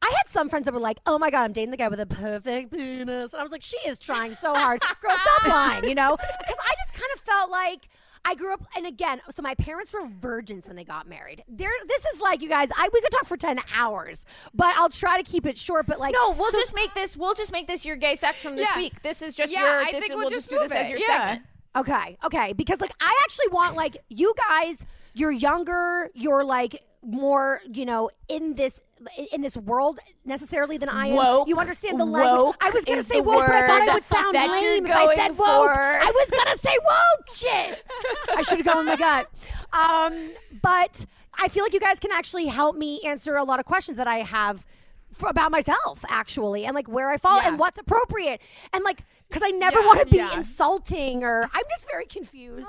[0.00, 2.00] I had some friends that were like, "Oh my god, I'm dating the guy with
[2.00, 5.16] a perfect penis," and I was like, "She is trying so hard, girl.
[5.16, 6.16] Stop lying," you know?
[6.16, 7.88] Because I just kind of felt like.
[8.24, 11.44] I grew up, and again, so my parents were virgins when they got married.
[11.48, 12.68] There, this is like you guys.
[12.76, 15.86] I we could talk for ten hours, but I'll try to keep it short.
[15.86, 17.16] But like, No, we'll so- just make this.
[17.16, 18.76] We'll just make this your gay sex from this Yeah.
[18.76, 19.02] week.
[19.02, 19.68] This is just Yeah, your.
[19.68, 20.90] I This think is, we'll we'll just do this move as it.
[20.90, 21.06] your Yeah.
[21.06, 21.42] segment.
[21.76, 22.52] Okay, okay.
[22.54, 24.84] Because like I actually want like you guys,
[25.14, 28.82] you're younger, you're like more, you know, in this
[29.32, 31.14] in this world necessarily than I am.
[31.16, 31.48] Woke.
[31.48, 32.56] you understand the language.
[32.60, 35.28] I was gonna say woke, but I thought I would sound lame if I said
[35.36, 35.46] woke.
[35.46, 35.70] for.
[35.70, 37.30] I was gonna say woke.
[37.36, 37.84] Shit.
[38.36, 39.30] I should have gone with my gut.
[39.72, 40.30] Um,
[40.62, 41.06] but
[41.40, 44.06] I feel like you guys can actually help me answer a lot of questions that
[44.08, 44.64] I have
[45.12, 47.48] for, about myself actually and like where I fall Yeah.
[47.48, 48.40] and what's appropriate
[48.72, 50.36] and like because I never Yeah, want to be yeah.
[50.38, 52.68] insulting or I'm just very confused.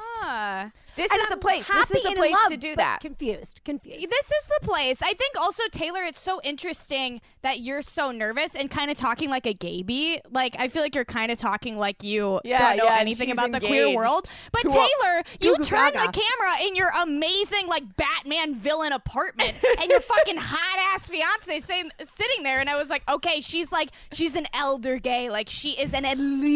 [0.96, 1.68] This And is the I'm place.
[1.68, 3.00] This is the place to do that.
[3.00, 4.00] Confused, confused.
[4.10, 5.02] This is the place.
[5.02, 9.30] I think also Taylor, it's so interesting that you're so nervous and kind of talking
[9.30, 10.20] like a gaby.
[10.30, 13.32] Like I feel like you're kind of talking like you Yeah, don't know yeah, anything
[13.32, 14.26] about the queer world.
[14.52, 16.08] But to a- Taylor, you Goo Goo turn Gaga.
[16.12, 21.62] the camera in your amazing like Batman villain apartment and your fucking hot ass fiance
[21.62, 25.48] sitting, sitting there, and I was like, okay, she's like she's an elder gay, like
[25.48, 26.48] she is an elite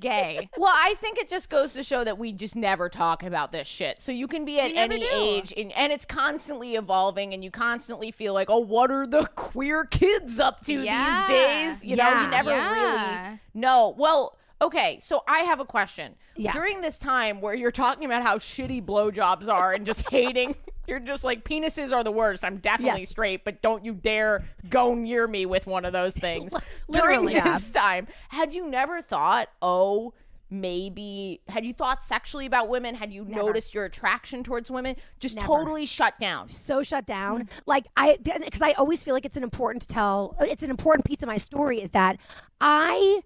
[0.00, 0.48] gay.
[0.56, 3.66] Well, I think it just goes to show that we just never talk about this
[3.66, 4.00] shit.
[4.00, 5.08] So you can be at any do.
[5.12, 9.26] age, and, and it's constantly evolving, and you constantly feel like, oh, what are the
[9.34, 11.26] queer kids up to Yeah.
[11.26, 11.84] these days?
[11.84, 12.72] You know, you never Yeah.
[13.28, 13.94] really know.
[13.96, 16.14] Well, okay, so I have a question.
[16.36, 16.54] Yes.
[16.54, 20.54] During this time where you're talking about how shitty blowjobs are and just hating.
[20.88, 22.42] You're just like penises are the worst.
[22.42, 23.10] I'm definitely Yes.
[23.10, 26.50] straight, but don't you dare go near me with one of those things.
[26.90, 27.44] During Literally, yeah.
[27.52, 30.14] this time, had you never thought, oh,
[30.50, 32.94] maybe had you thought sexually about women?
[32.94, 34.96] Had you noticed your attraction towards women?
[35.20, 35.46] Just Never.
[35.46, 36.48] totally shut down.
[36.48, 37.42] so shut down.
[37.44, 37.58] Mm-hmm.
[37.66, 40.36] Like I, because I always feel like it's an important to tell.
[40.40, 42.18] It's an important piece of my story is that
[42.60, 43.20] I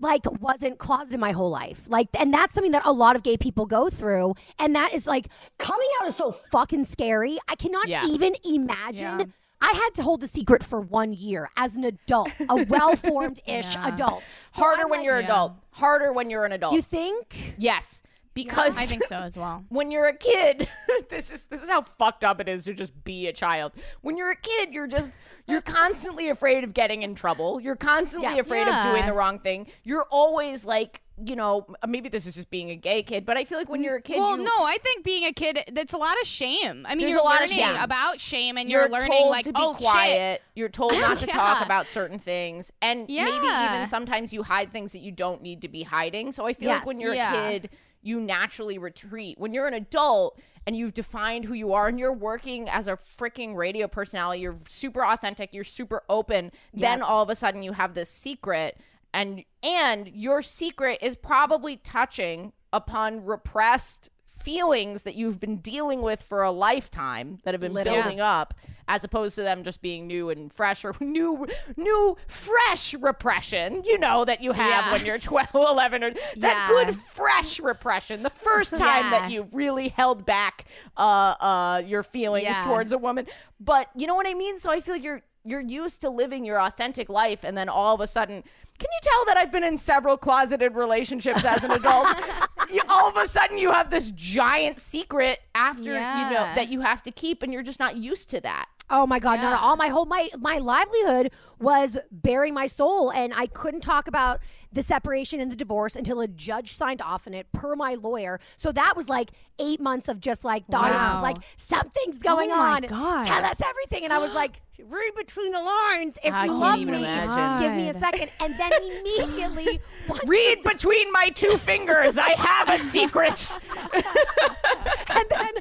[0.00, 1.84] like wasn't closeted my whole life.
[1.88, 5.06] Like, and that's something that a lot of gay people go through, and that is
[5.06, 5.28] like
[5.58, 7.38] coming out is so fucking scary.
[7.48, 8.04] I cannot Yeah.
[8.06, 9.18] even imagine.
[9.20, 9.24] Yeah.
[9.64, 13.76] I had to hold a secret for one year as an adult, a well-formed ish
[13.76, 13.94] Yeah.
[13.94, 14.22] adult.
[14.56, 15.52] So Harder I'm when like, you're adult.
[15.70, 16.74] Harder when you're an adult.
[16.74, 17.54] You think?
[17.58, 18.02] yes,
[18.34, 19.64] because I think so as well.
[19.68, 20.68] when you're a kid
[21.10, 23.72] this is this is how fucked up it is to just be a child.
[24.00, 25.12] When you're a kid you're just
[25.46, 27.60] you're constantly afraid of getting in trouble.
[27.60, 28.46] You're constantly Yes.
[28.46, 29.66] afraid of doing the wrong thing.
[29.84, 33.44] You're always like you know maybe this is just being a gay kid but i
[33.44, 35.58] feel like when mm, you're a kid Well, you, no, I think being a kid,
[35.72, 36.86] that's a lot of shame.
[36.86, 37.76] I mean, There's you're a lot of shame.
[37.76, 40.40] about shame and you're you're, learning like, to be oh quiet.
[40.54, 42.72] You're told not to talk about certain things.
[42.80, 46.32] And maybe even sometimes you hide things that you don't need to be hiding.
[46.32, 47.34] So i feel like when you're Yeah.
[47.34, 47.70] a kid
[48.02, 49.38] you naturally retreat.
[49.38, 52.92] When you're an adult and you've defined who you are and you're working as a
[52.92, 57.72] freaking radio personality you're super authentic you're super open then all of a sudden you
[57.72, 58.78] have this secret
[59.12, 66.22] and and your secret is probably touching upon repressed feelings that you've been dealing with
[66.22, 68.00] for a lifetime that have been Literally.
[68.00, 68.54] building up
[68.88, 73.98] as opposed to them just being new and fresh or new new fresh repression you
[73.98, 74.92] know that you have Yeah.
[74.92, 76.68] when you're 12 11 or that Yeah.
[76.68, 80.64] good fresh repression the first time that you really held back
[80.96, 82.64] uh uh your feelings Yeah.
[82.64, 83.26] towards a woman
[83.60, 86.60] but you know what i mean so i feel you're you're used to living your
[86.60, 88.42] authentic life and then all of a sudden
[88.78, 92.08] can you tell that I've been in several closeted relationships as an adult?
[92.72, 96.80] you, all of a sudden, you have this giant secret after you know that you
[96.80, 98.66] have to keep, and you're just not used to that.
[98.94, 99.56] Oh my god, no, no.
[99.56, 104.40] All my whole my my livelihood was bearing my soul and I couldn't talk about
[104.70, 108.38] the separation and the divorce until a judge signed off on it per my lawyer.
[108.56, 112.36] So that was like 8 months of just like the audience was like something's oh
[112.36, 112.82] going Oh my on.
[112.82, 113.24] God.
[113.26, 116.78] Tell us everything and I was like read between the lines if I you love
[116.80, 116.96] me.
[116.96, 117.62] imagine.
[117.66, 119.80] Give me a second and then immediately
[120.26, 122.18] Read between my two fingers.
[122.18, 123.58] I have a secret.
[123.94, 125.52] and then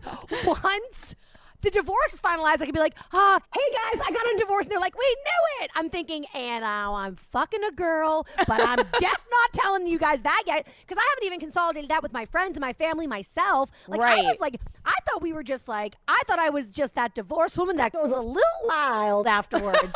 [0.46, 1.16] once
[1.62, 4.66] the divorce is finalized, I could be like, ah, hey guys, I got a divorce.
[4.66, 5.72] And they're like, we knew it.
[5.76, 10.22] I'm thinking, and now I'm fucking a girl, but I'm def not telling you guys
[10.22, 13.72] that yet because I haven't even consolidated that with my friends and my family myself.
[13.88, 16.96] Like, I was like, I thought we were just like, I thought I was just
[16.96, 19.94] that divorced woman that goes a little wild afterwards.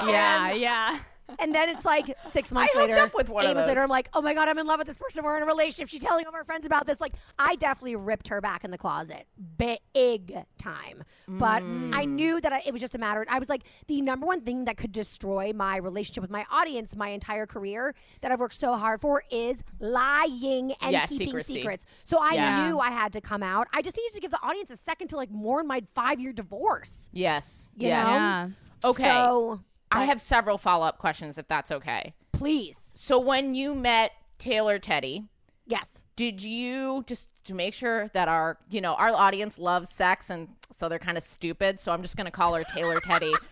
[0.00, 0.98] Yeah, yeah.
[1.38, 3.66] And then it's like six months I hooked later, up with one eight of months
[3.66, 3.70] those.
[3.72, 5.22] later, I'm like, oh my god, I'm in love with this person.
[5.24, 5.88] We're in a relationship.
[5.88, 7.00] She's telling all her friends about this.
[7.00, 9.26] Like, I definitely ripped her back in the closet,
[9.58, 11.04] big time.
[11.28, 11.62] But
[11.92, 12.08] I Mm.
[12.08, 13.22] knew that I, it was just a matter.
[13.22, 16.44] Of, I was like, the number one thing that could destroy my relationship with my
[16.50, 21.26] audience, my entire career that I've worked so hard for, is lying and Yeah, keeping
[21.28, 21.52] secrecy.
[21.54, 21.86] secrets.
[22.04, 22.54] So I Yeah.
[22.56, 23.68] knew I had to come out.
[23.72, 26.32] I just needed to give the audience a second to like mourn my five year
[26.32, 27.08] divorce.
[27.12, 27.70] yes.
[27.76, 28.06] You yes.
[28.06, 28.16] know?
[28.16, 28.48] Yeah.
[28.84, 29.04] Okay.
[29.04, 29.60] So
[29.90, 32.14] I have several follow up questions, if that's okay.
[32.32, 32.78] Please.
[32.94, 35.24] So when you met Taylor Teddy,
[35.66, 36.02] Yes.
[36.16, 40.48] did you just to make sure that our you know our audience loves sex and
[40.70, 41.80] so they're kind of stupid?
[41.80, 43.32] So I'm just gonna call her Taylor Teddy.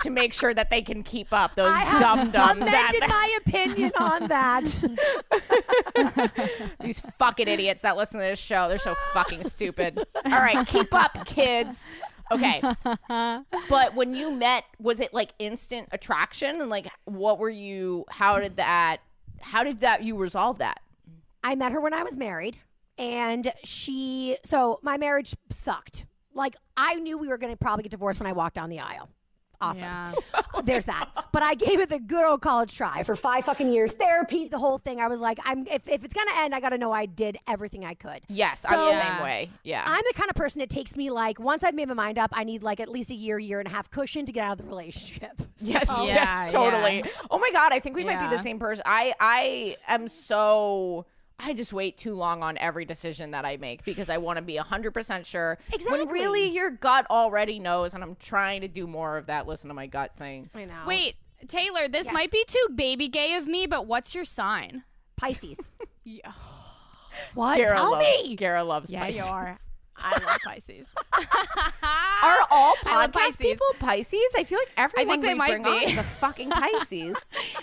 [0.00, 3.38] To make sure that they can keep up those I have dum dums, amended my
[3.44, 4.62] opinion on that.
[6.80, 9.98] these fucking idiots that listen to this show, they're so fucking stupid.
[10.26, 11.90] All right, keep up, kids.
[12.32, 12.62] Okay.
[13.68, 16.60] But when you met, was it like instant attraction?
[16.60, 18.98] And like, what were you, how did that,
[19.40, 20.80] how did that, you resolve that?
[21.46, 22.58] I met her when I was married,
[22.98, 24.36] and she.
[24.44, 26.04] So my marriage sucked.
[26.34, 28.80] Like I knew we were going to probably get divorced when I walked down the
[28.80, 29.08] aisle.
[29.60, 29.82] Awesome.
[29.82, 30.12] Yeah.
[30.64, 31.08] There's that.
[31.32, 33.02] But I gave it the good old college try.
[33.02, 34.48] For five fucking years, therapy.
[34.48, 35.00] The whole thing.
[35.00, 35.66] I was like, I'm.
[35.66, 38.20] If, if it's gonna end, I got to know I did everything I could.
[38.28, 39.50] Yes, I'm the So- same way.
[39.64, 39.82] Yeah.
[39.86, 42.30] I'm the kind of person it takes me like once I've made my mind up,
[42.32, 44.52] I need like at least a year, year and a half cushion to get out
[44.52, 45.42] of the relationship.
[45.58, 46.98] Yes, Oh, yes, totally.
[46.98, 47.10] yeah.
[47.30, 48.82] Oh my god, I think we might be the same person.
[48.86, 51.06] I I am so
[51.38, 54.42] I just wait too long on every decision that I make because I want to
[54.42, 55.58] be 100% sure.
[55.68, 55.90] Exactly.
[55.90, 56.20] When Exactly.
[56.20, 59.74] really your gut already knows and I'm trying to do more of that listen to
[59.74, 60.48] my gut thing.
[60.54, 60.74] I know.
[60.86, 61.16] Wait,
[61.48, 64.84] Taylor, this might be too baby gay of me, but what's your sign?
[65.16, 65.58] Pisces.
[66.08, 66.32] Yeah,
[67.34, 67.56] What?
[67.56, 68.36] Gara Tell loves, me.
[68.36, 69.18] Gara loves yeah Pisces.
[69.26, 69.56] you are.
[69.98, 70.88] I love Pisces.
[72.22, 73.36] Are all podcast Pisces.
[73.36, 74.20] people Pisces?
[74.36, 75.92] I feel like everyone they we might bring on be.
[75.92, 77.16] is a fucking Pisces.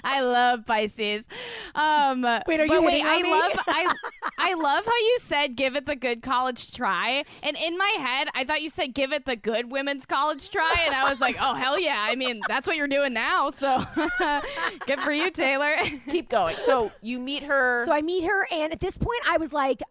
[0.04, 1.28] I love Pisces.
[1.76, 3.32] Um, Wait, are but you wait, on I me?
[3.32, 3.96] love I
[4.38, 8.28] I love how you said give it the good college try, and in my head
[8.36, 11.38] I thought you said give it the good women's college try, and I was like,
[11.40, 11.98] oh hell yeah!
[12.08, 13.84] I mean that's what you're doing now, so
[14.86, 15.76] good for you, Taylor.
[16.10, 16.56] Keep going.
[16.62, 19.82] So you meet her So I meet her, and at this point, I was like,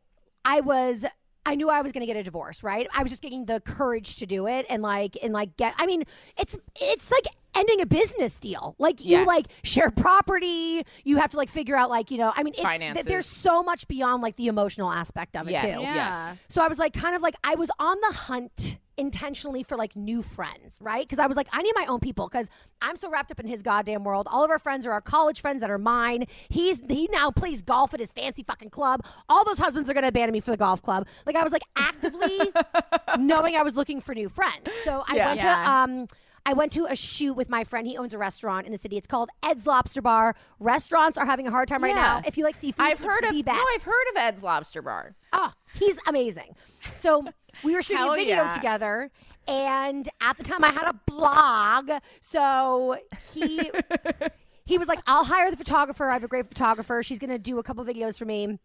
[0.45, 1.05] I was.
[1.45, 2.87] I knew I was going to get a divorce, right?
[2.95, 5.87] I was just getting the courage to do it and like and like get I
[5.87, 6.05] mean,
[6.39, 8.75] it's it's like ending a business deal.
[8.79, 9.27] Like you Yes.
[9.27, 12.63] like share property, you have to like figure out like, you know, I mean, it's
[12.95, 15.63] th- there's so much beyond like the emotional aspect of it Yes.
[15.63, 15.83] too.
[15.83, 15.95] Yeah.
[15.95, 16.37] Yeah.
[16.49, 19.97] So I was like, kind of like, I was on the hunt intentionally for like
[19.97, 21.05] new friends, right?
[21.07, 22.49] Because I was like, I need my own people because
[22.81, 24.29] I'm so wrapped up in his goddamn world.
[24.31, 26.27] All of our friends are our college friends that are mine.
[26.49, 29.05] He's he now plays golf at his fancy fucking club.
[29.29, 31.07] All those husbands are gonna abandon me for the golf club.
[31.27, 32.39] Like I was like actively
[33.19, 34.69] knowing I was looking for new friends.
[34.85, 35.27] So I Yeah.
[35.29, 36.07] went to um.
[36.45, 37.87] I went to a shoot with my friend.
[37.87, 38.97] He owns a restaurant in the city.
[38.97, 40.35] It's called Ed's Lobster Bar.
[40.59, 42.03] Restaurants are having a hard time right Yeah.
[42.03, 42.23] now.
[42.27, 43.65] If you like seafood, I've heard of No.
[43.75, 45.15] I've heard of Ed's Lobster Bar.
[45.33, 46.57] Oh, he's amazing.
[46.97, 47.25] So
[47.63, 48.55] we were shooting a video yeah.
[48.55, 49.11] together.
[49.47, 51.91] And at the time I had a blog.
[52.21, 52.99] So
[53.33, 53.71] he
[54.65, 56.09] he was like, I'll hire the photographer.
[56.09, 57.03] I have a great photographer.
[57.03, 58.59] She's gonna do a couple videos for me.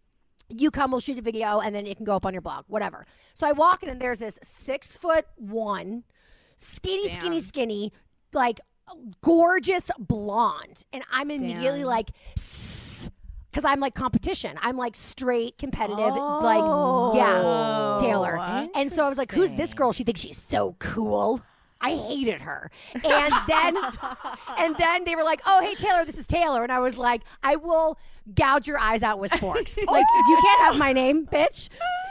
[0.50, 2.64] You come, we'll shoot a video, and then it can go up on your blog,
[2.68, 3.06] whatever.
[3.34, 6.06] So I walk in and there's this six foot one,
[6.58, 7.48] skinny, skinny, Damn.
[7.48, 7.94] skinny,
[8.34, 8.60] like
[9.22, 10.84] gorgeous blonde.
[10.94, 11.88] And I'm immediately Damn.
[11.88, 12.10] like
[13.52, 14.58] because I'm like competition.
[14.62, 16.40] I'm like straight competitive, Oh.
[16.44, 18.38] like yeah, oh, Taylor.
[18.76, 19.92] And so I was like, "Who's this girl?
[19.92, 21.42] She thinks she's so cool."
[21.80, 23.78] I hated her, and then
[24.58, 27.22] and then they were like, "Oh, hey Taylor, this is Taylor," and I was like,
[27.44, 28.00] "I will
[28.34, 29.78] gouge your eyes out with forks.
[29.88, 31.70] like you can't have my name, bitch."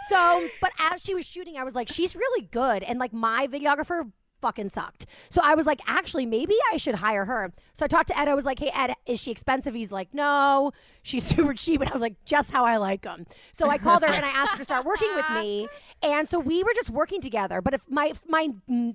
[0.09, 3.49] So, but as she was shooting, I was like, "She's really good," and like my
[3.49, 4.11] videographer
[4.47, 5.07] fucking sucked.
[5.29, 7.53] So I was like, actually, maybe I should hire her.
[7.75, 8.29] So I talked to Ed.
[8.29, 9.75] I was like, hey, Ed, is she expensive?
[9.75, 10.71] He's like, no,
[11.07, 11.81] she's super cheap.
[11.81, 13.27] And I was like, just how I like them.
[13.53, 15.69] So I called her and I asked her to start working with me.
[16.03, 17.63] And so we were just working together.
[17.63, 18.49] But if my my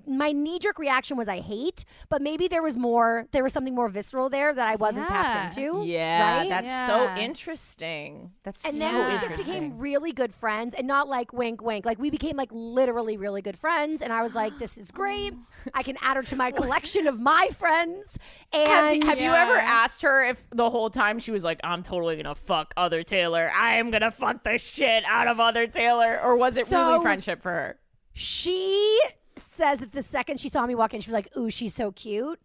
[0.06, 3.74] my knee jerk reaction was I hate, but maybe there was more, there was something
[3.74, 5.22] more visceral there that I wasn't Yeah.
[5.22, 5.82] tapped into.
[5.86, 6.48] Yeah, right?
[6.48, 6.86] that's Yeah.
[6.86, 8.30] so interesting.
[8.44, 11.84] That's And so then we just became really good friends and not like wink wink.
[11.84, 15.34] Like we became like literally really good friends and I was like, This is great.
[15.74, 18.18] I can add her to my collection of my friends.
[18.52, 21.82] Have, And have you ever asked her if the whole time she was like, "I'm
[21.82, 23.50] totally gonna fuck other Taylor.
[23.54, 27.42] I am gonna fuck the shit out of other Taylor," or was it really friendship
[27.42, 27.78] for her?
[28.14, 29.00] she
[29.36, 31.92] says that the second she saw me walk in, she was like, Ooh, she's so
[31.92, 32.40] cute.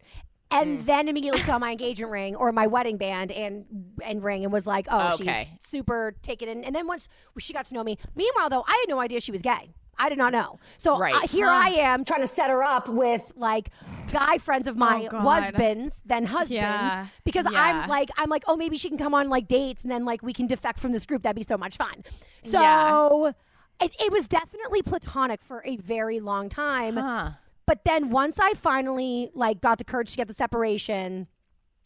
[0.50, 0.86] And mm.
[0.86, 3.66] then immediately saw my engagement ring or my wedding band and
[4.02, 5.50] and ring and was like, oh, Okay.
[5.60, 6.64] she's super taken in.
[6.64, 9.32] And then once she got to know me, meanwhile though, I had no idea she
[9.32, 9.74] was gay.
[9.98, 10.58] I did not know.
[10.76, 11.14] So Right.
[11.14, 13.70] uh, here I am trying to set her up with like
[14.12, 17.06] guy friends of my Oh, husbands, then husbands, Yeah.
[17.24, 17.60] because Yeah.
[17.60, 20.22] I'm like I'm like, oh, maybe she can come on like dates and then like
[20.22, 21.22] we can defect from this group.
[21.22, 22.04] That'd be so much fun.
[22.42, 22.60] So.
[22.62, 23.32] Yeah.
[23.80, 26.96] It, it was definitely platonic for a very long time.
[26.96, 27.30] Huh.
[27.64, 31.28] But then once I finally like got the courage to get the separation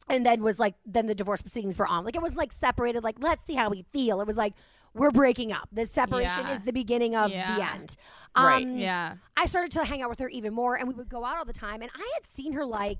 [0.09, 2.05] and then was like then the divorce proceedings were on.
[2.07, 4.23] Like it was like separated like let's see how we feel.
[4.23, 4.55] It was like
[4.95, 5.69] we're breaking up.
[5.73, 6.53] The separation Yeah.
[6.53, 7.73] is the beginning of the Yeah.
[7.75, 7.97] end.
[8.37, 8.65] Right.
[8.67, 9.15] Um, Yeah.
[9.37, 11.45] I started to hang out with her even more and we would go out all
[11.45, 12.99] the time and I had seen her like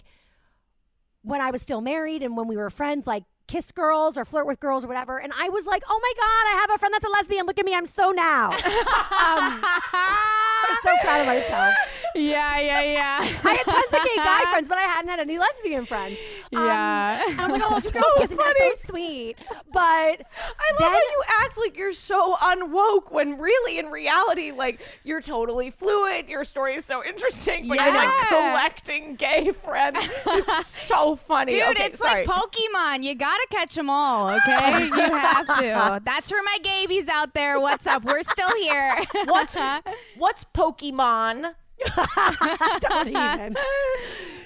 [1.23, 4.47] when I was still married and when we were friends, like kiss girls or flirt
[4.47, 5.19] with girls or whatever.
[5.19, 7.45] And I was like, oh my God, I have a friend that's a lesbian.
[7.47, 8.51] Look at me, I'm so now.
[8.53, 9.63] um,
[10.63, 11.75] I was so proud of myself.
[12.15, 13.19] yeah, yeah, yeah.
[13.45, 16.19] I had tons of gay guy friends, but I hadn't had any lesbian friends.
[16.55, 17.23] Um, Yeah.
[17.29, 18.73] and I was like, oh, So so kissing, that's funny.
[18.73, 19.37] so sweet.
[19.73, 24.53] But I love then, how you act like you're so unwoke when really in reality,
[24.53, 26.29] like you're totally fluid.
[26.29, 29.99] Your story is so interesting, but you're like collecting gay friends.
[30.27, 31.53] It's so funny.
[31.53, 32.27] Dude, Okay, it's sorry.
[32.27, 33.03] like Pokemon.
[33.03, 34.85] You gotta catch them all, okay?
[34.87, 36.01] you have to.
[36.05, 37.59] That's for my gabies out there.
[37.59, 38.05] What's up?
[38.05, 39.03] We're still here.
[39.27, 39.57] what's
[40.17, 41.55] what's Pokemon?
[42.81, 43.57] don't even.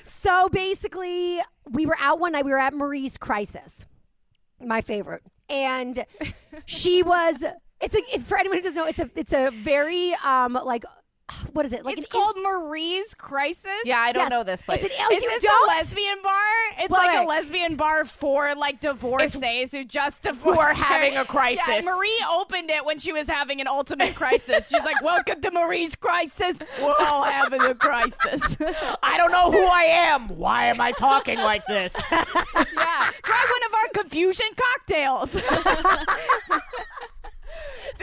[0.04, 1.40] So basically,
[1.70, 2.44] we were out one night.
[2.44, 3.86] We were at Marie's Crisis,
[4.60, 6.04] my favorite, and
[6.64, 7.44] she was.
[7.80, 8.86] It's a for anyone who doesn't know.
[8.86, 10.84] It's a it's a very um like
[11.52, 13.70] what is it like it's called inst- Marie's Crisis.
[13.84, 14.30] Yeah, I don't Yes.
[14.30, 14.82] know this place.
[14.84, 15.68] It's an, oh, Is you this don't?
[15.70, 16.32] a lesbian bar?
[16.78, 17.24] It's Well, like wait.
[17.24, 20.60] a lesbian bar for like divorcees who just divorced.
[20.60, 21.66] are having a crisis.
[21.68, 24.68] Yeah, Marie opened it when she was having an ultimate crisis.
[24.68, 26.58] She's like, "Welcome to Marie's crisis.
[26.80, 28.56] We're all having a crisis."
[29.02, 30.28] I don't know who I am.
[30.28, 31.96] Why am I talking like this?
[32.12, 32.22] yeah,
[33.22, 35.34] try one of our confusion cocktails.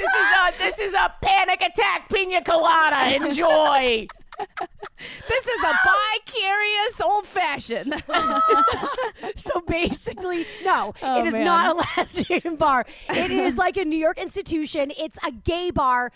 [0.04, 3.16] This is a this is a panic attack pina colada.
[3.16, 4.08] Enjoy.
[4.40, 7.94] this is a bi-curious old fashioned.
[9.36, 11.46] So basically, no, Oh, it is man.
[11.46, 12.86] not a lesbian bar.
[13.10, 14.92] It is like a New York institution.
[14.98, 16.12] It's a gay bar.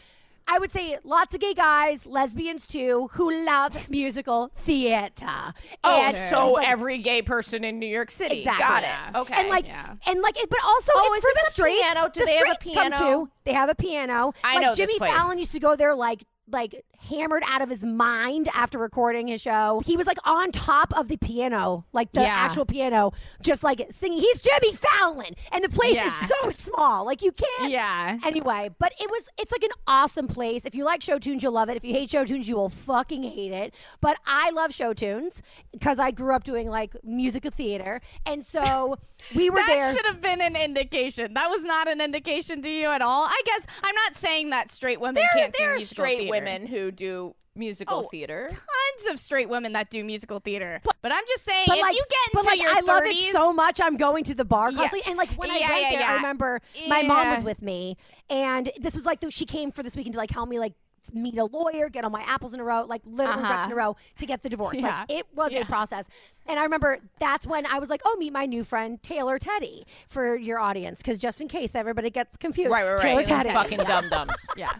[0.49, 5.53] I would say lots of gay guys, lesbians too, who love musical theater.
[5.83, 8.38] Oh, And so like- every gay person in New York City.
[8.39, 8.63] Exactly.
[8.63, 9.10] Got Yeah.
[9.10, 9.15] it.
[9.17, 9.33] Okay.
[9.39, 9.95] and like yeah.
[10.05, 11.79] and like it, but also Oh, it's is for the a straights.
[11.81, 12.10] piano?
[12.13, 12.97] Do the they have a straights come piano?
[13.25, 13.29] too.
[13.43, 14.33] They have a piano.
[14.43, 14.97] I like know Jimmy.
[14.99, 19.41] Fallon used to go there like like hammered out of his mind after recording his
[19.41, 19.82] show.
[19.86, 22.28] He was like on top of the piano, like the Yeah.
[22.34, 24.20] actual piano, just like singing.
[24.20, 26.06] He's Jimmy Fallon, and the place Yeah.
[26.08, 27.72] is so small, like you can't.
[27.72, 28.17] yeah.
[28.26, 30.65] Anyway, but it was it's like an awesome place.
[30.65, 31.78] If you like show tunes, you'll love it.
[31.78, 33.74] If you hate show tunes, you will fucking hate it.
[34.02, 35.41] But I love show tunes
[35.72, 38.02] because I grew up doing like musical theater.
[38.26, 38.98] And so
[39.36, 39.96] we were that there.
[39.96, 41.34] should have been an indication.
[41.34, 43.26] That was not an indication to you at all.
[43.26, 46.17] I guess I'm not saying that straight women there, can't there do are musical straight
[46.20, 46.32] theater.
[46.32, 48.47] women who do musical Oh, theater.
[48.49, 50.79] Tons of straight women that do musical theater.
[51.01, 52.88] But, I'm just saying, but if like, you get but into like, your I 30s,
[52.88, 53.81] love it so much.
[53.81, 54.88] I'm going to the bar Yeah.
[55.07, 56.12] and like when I went yeah, there, yeah.
[56.12, 57.97] I remember my mom was with me,
[58.29, 60.73] and this was like she came for this weekend to like help me like
[61.13, 63.75] meet a lawyer, get all my apples in a row, like literally ducks in a
[63.75, 63.88] Uh-huh.
[63.91, 64.77] row to get the divorce.
[64.77, 65.05] Yeah.
[65.07, 65.60] Like it was Yeah.
[65.62, 66.07] a process,
[66.45, 69.86] and I remember that's when I was like, oh, meet my new friend Taylor Teddy
[70.10, 73.25] for your audience, because just in case everybody gets confused, Right, right, Taylor right.
[73.25, 73.49] Teddy.
[73.51, 74.33] Fucking dum dums.
[74.57, 74.73] Yeah.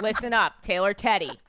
[0.00, 1.40] Listen up, Taylor Teddy.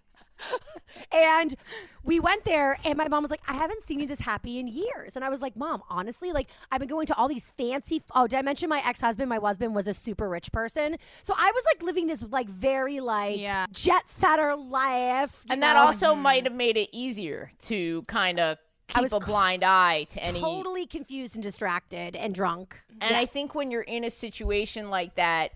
[1.11, 1.55] And
[2.03, 4.67] we went there, and my mom was like, I haven't seen you this happy in
[4.67, 5.15] years.
[5.15, 8.01] And I was like, Mom, honestly, like, I've been going to all these fancy.
[8.13, 9.29] Oh, did I mention my ex husband?
[9.29, 10.97] My husband was a super rich person.
[11.21, 13.67] So I was like living this, like, very, like, Yeah.
[13.71, 15.43] jet setter life.
[15.45, 15.81] you And that know?
[15.81, 16.21] also mm-hmm.
[16.21, 20.41] might have made it easier to kind of keep was a blind eye to any.
[20.41, 22.79] totally confused and distracted and drunk.
[22.99, 25.51] And I think when you're in a situation like that,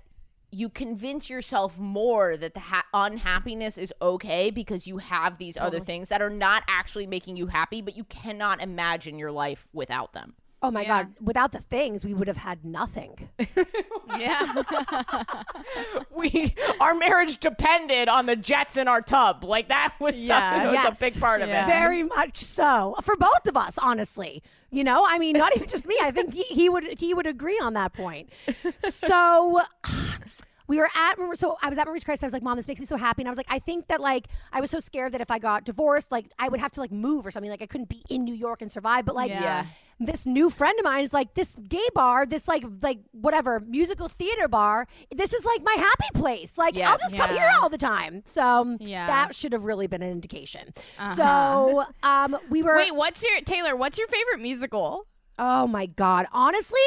[0.56, 5.80] you convince yourself more that the ha- unhappiness is okay because you have these other
[5.80, 10.14] things that are not actually making you happy, but you cannot imagine your life without
[10.14, 10.34] them.
[10.62, 11.04] Oh my Yeah.
[11.04, 11.14] God.
[11.22, 13.30] Without the things, we would have had nothing.
[14.18, 14.64] Yeah.
[16.16, 19.44] We our marriage depended on the jets in our tub.
[19.44, 20.40] Like that was Yeah.
[20.52, 20.98] something that was Yes.
[20.98, 21.66] a big part of it.
[21.66, 24.42] Very much so for both of us, honestly.
[24.76, 25.96] You know, I mean, not even just me.
[26.02, 28.30] I think he, he would he would agree on that point.
[28.90, 29.62] So
[30.68, 32.24] we were at so I was at Marie's Crisis.
[32.24, 33.22] I was like, Mom, this makes me so happy.
[33.22, 35.40] And I was like, I think that like I was so scared that if I
[35.40, 37.50] got divorced, like I would have to like move or something.
[37.50, 39.06] Like I couldn't be in New York and survive.
[39.06, 39.68] But like Yeah.
[40.00, 44.08] This new friend of mine is like this gay bar, this like like whatever musical
[44.10, 44.88] theater bar.
[45.16, 46.58] This is like my happy place.
[46.58, 47.00] Like I'll Yes.
[47.02, 48.22] just come here all the time.
[48.26, 49.08] So Yeah.
[49.08, 50.74] that should have really been an indication.
[51.16, 52.76] So um, we were.
[52.76, 53.76] Wait, what's your Taylor?
[53.76, 55.08] What's your favorite musical?
[55.40, 56.28] Oh my god!
[56.34, 56.78] Honestly,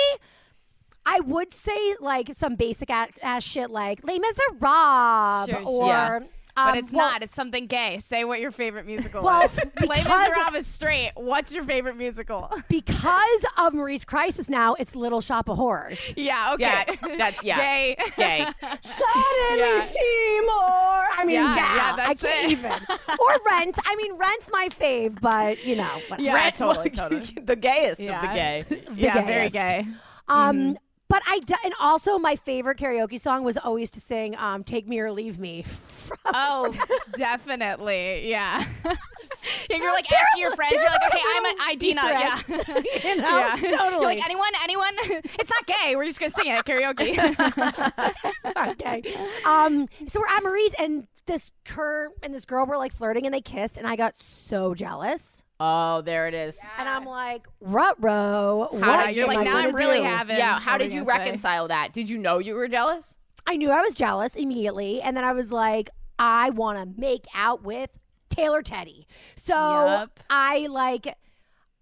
[1.06, 5.86] I would say like some basic ass, ass shit like Les Miserables Sure, or.
[5.86, 6.20] yeah.
[6.66, 7.22] But um, it's well, not.
[7.22, 7.98] It's something gay.
[8.00, 9.56] Say what your favorite musical Well, is.
[9.80, 11.12] Les because- Miserables is straight.
[11.14, 12.50] What's your favorite musical?
[12.68, 14.48] because of Marie's crisis.
[14.48, 16.00] Now it's Little Shop of Horrors.
[16.16, 16.52] yeah.
[16.54, 16.64] Okay.
[16.64, 17.59] Yeah, that yeah.
[17.59, 17.96] Gay.
[18.16, 18.46] Gay.
[18.61, 19.86] Suddenly Yeah.
[19.86, 21.04] Seymour.
[21.16, 22.59] I mean, Yeah, yeah, yeah, that's I can't it.
[22.59, 22.72] even.
[22.72, 23.78] or Rent.
[23.84, 25.84] I mean, Rent's my fave, but you know.
[26.09, 26.22] whatever.
[26.22, 27.20] Yeah, Red- totally, totally.
[27.20, 28.64] the gayest of the gay.
[28.94, 29.24] yeah.
[29.24, 29.86] Very gay.
[30.28, 30.76] Um,
[31.09, 34.86] but I d- and also my favorite karaoke song was always to sing um, "Take
[34.88, 35.64] Me or Leave Me."
[36.24, 36.74] Oh,
[37.16, 38.30] definitely.
[38.30, 38.64] Yeah.
[39.70, 40.72] Yeah, you're like asking your friends.
[40.72, 42.00] You're like, okay, I'm an Idina.
[42.00, 42.40] Easter Yeah.
[43.04, 43.56] you know, yeah.
[43.56, 43.90] totally.
[43.92, 44.94] You're like, anyone, anyone?
[45.38, 45.94] it's not gay.
[45.96, 47.16] We're just gonna sing it at karaoke.
[48.70, 49.14] okay.
[49.44, 53.34] Um, so we're at Marie's, and this her and this girl were like flirting, and
[53.34, 55.42] they kissed, and I got so jealous.
[55.61, 56.61] Oh, there it is.
[56.78, 58.68] And I'm like, rut-row.
[58.72, 60.04] How What did you're like, I now I'm really do?
[60.04, 60.36] having.
[60.36, 60.61] Yeah.
[60.61, 61.18] How did you gonna say?
[61.18, 61.92] reconcile that?
[61.92, 63.16] Did you know you were jealous?
[63.46, 67.24] I knew I was jealous immediately, and then I was like, I want to make
[67.34, 67.90] out with
[68.30, 69.06] Taylor Teddy.
[69.36, 70.20] So Yup.
[70.30, 71.16] I like.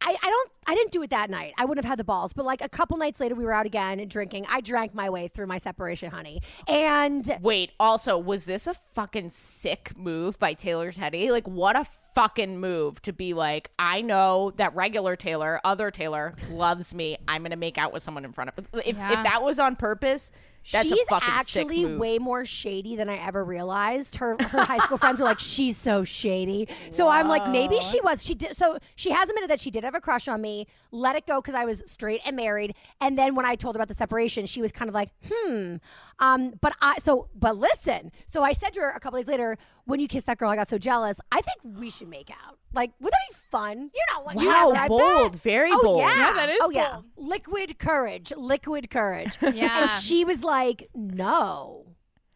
[0.01, 1.55] I, I don't I didn't do it that night.
[1.57, 2.33] I wouldn't have had the balls.
[2.33, 4.47] But like a couple nights later we were out again drinking.
[4.49, 6.41] I drank my way through my separation, honey.
[6.69, 11.31] And Wait, also, was this a fucking sick move by Taylor Teddy?
[11.31, 11.85] Like, what a
[12.15, 17.17] fucking move to be like, I know that regular Taylor, other Taylor, loves me.
[17.29, 19.19] I'm going to make out with someone in front of If, Yeah.
[19.19, 20.31] if that was on purpose,
[20.73, 24.17] that's she's actually way more shady than I ever realized.
[24.17, 26.69] Her her high school friends were like, she's so shady.
[26.91, 28.25] So I'm like, maybe she was.
[28.25, 28.57] She did.
[28.57, 30.67] So she has admitted that she did have a crush on me.
[30.91, 32.75] Let it go because I was straight and married.
[33.01, 35.77] And then when I told her about the separation, she was kind of like, hmm.
[36.19, 38.11] Um, but I so but listen.
[38.27, 40.57] So I said to her a couple days later, when you kissed that girl, I
[40.57, 41.19] got so jealous.
[41.33, 42.59] I think we should make out.
[42.75, 43.91] Like, would that be fun?
[43.95, 44.89] You know, like you Wow, said that.
[44.89, 45.99] bold, very oh, bold.
[46.01, 46.17] Yeah.
[46.17, 47.01] Yeah, that is oh, yeah.
[47.17, 48.33] Liquid courage.
[48.37, 49.39] Liquid courage.
[49.55, 49.83] Yeah.
[49.83, 51.87] And she was like, no.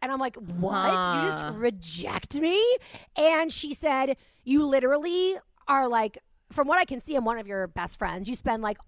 [0.01, 0.90] And I'm like, what?
[0.90, 2.62] You just reject me?
[3.16, 5.36] And she said, you literally
[5.68, 6.18] are like,
[6.53, 8.28] from what I can see, I'm one of your best friends.
[8.28, 8.78] You spend like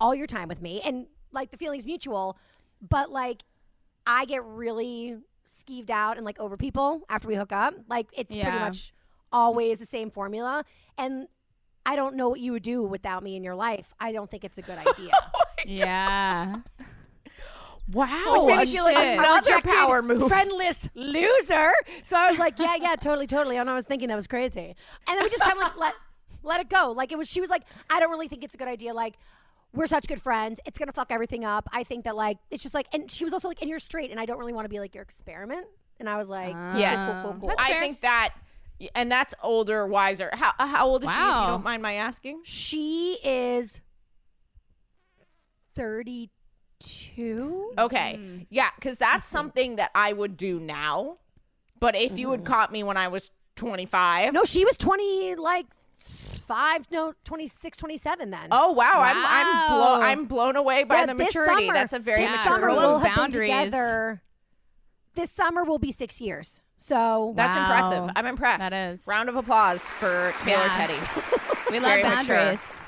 [0.00, 2.38] all your time with me and like the feeling's mutual,
[2.88, 3.42] but like
[4.06, 5.16] I get really
[5.48, 7.74] skeeved out and like over people after we hook up.
[7.88, 8.92] Like it's pretty much
[9.32, 10.64] always the same formula.
[10.98, 11.28] And
[11.86, 13.94] I don't know what you would do without me in your life.
[14.00, 15.10] I don't think it's a good idea.
[15.34, 16.56] Oh yeah.
[17.92, 18.46] Wow.
[18.46, 20.28] Which made me feel like another power move.
[20.28, 21.72] friendless loser.
[22.02, 23.58] So I was like, yeah, yeah, totally, totally.
[23.58, 24.74] And I was thinking that was crazy.
[25.06, 25.94] And then we just kind of like let
[26.42, 26.92] let it go.
[26.96, 27.28] Like it was.
[27.28, 28.94] She was like, I don't really think it's a good idea.
[28.94, 29.18] Like
[29.74, 30.60] we're such good friends.
[30.64, 31.68] It's gonna fuck everything up.
[31.72, 32.86] I think that like it's just like.
[32.92, 34.78] And she was also like, and you're straight, and I don't really want to be
[34.80, 35.66] like your experiment.
[36.00, 37.20] And I was like, Yes.
[37.22, 37.54] cool, cool, cool.
[37.58, 37.80] I fair.
[37.80, 38.34] think that,
[38.94, 40.30] and that's older, wiser.
[40.32, 42.40] How, how old is she, if you don't mind my asking?
[42.44, 43.80] She is
[45.74, 47.72] thirty-two.
[47.78, 48.18] Okay.
[48.18, 48.46] Mm.
[48.50, 51.18] Yeah, because that's something that I would do now.
[51.80, 54.32] But if you had caught me when I was 25.
[54.32, 55.66] No, she was twenty, like
[56.46, 58.48] five, no, 26, 27 then.
[58.50, 61.66] Oh wow, I'm I'm blown I'm blown away by Yeah, the maturity.
[61.66, 63.50] summer- That's a very this Yeah, mature summer girl we'll have been boundaries.
[63.50, 64.22] together.
[65.14, 66.60] This summer will be six years.
[66.76, 67.62] So That's Wow.
[67.62, 68.10] impressive.
[68.16, 68.58] I'm impressed.
[68.58, 69.06] That is.
[69.06, 70.76] Round of applause for Taylor Yeah.
[70.76, 70.98] Teddy.
[71.70, 72.60] We love boundaries.
[72.60, 72.83] mature.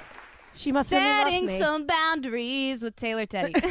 [0.56, 0.62] Boundaries.
[0.62, 1.58] she must really Setting me.
[1.58, 3.54] some boundaries with Taylor Teddy.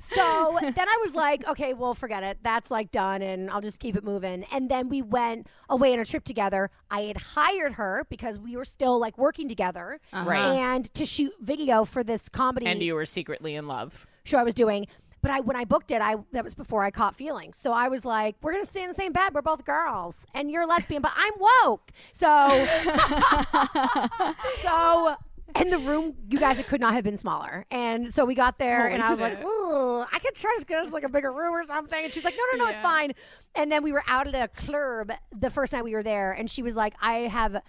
[0.00, 2.38] So then I was like, okay, well, forget it.
[2.42, 4.44] That's like done, and I'll just keep it moving.
[4.52, 6.70] And then we went away on a trip together.
[6.90, 10.28] I had hired her because we were still like working together, uh-huh.
[10.28, 10.44] Right.
[10.56, 14.06] and to shoot video for this comedy and you were secretly in love.
[14.24, 14.86] Sure, I was doing.
[15.20, 17.58] But I when I booked it, I that was before I caught feelings.
[17.58, 19.34] So I was like, we're gonna stay in the same bed.
[19.34, 21.90] We're both girls, and you're lesbian, but I'm woke.
[22.12, 22.28] So
[24.60, 25.16] so
[25.56, 27.64] in the room, you guys, it could not have been smaller.
[27.70, 29.34] And so we got there, Holy and I was shit.
[29.34, 32.04] like, Ooh, I could try to get us like a bigger room or something.
[32.04, 33.12] And she's like, no, no, no, it's fine.
[33.54, 36.50] And then we were out at a club the first night we were there, and
[36.50, 37.62] she was like, I have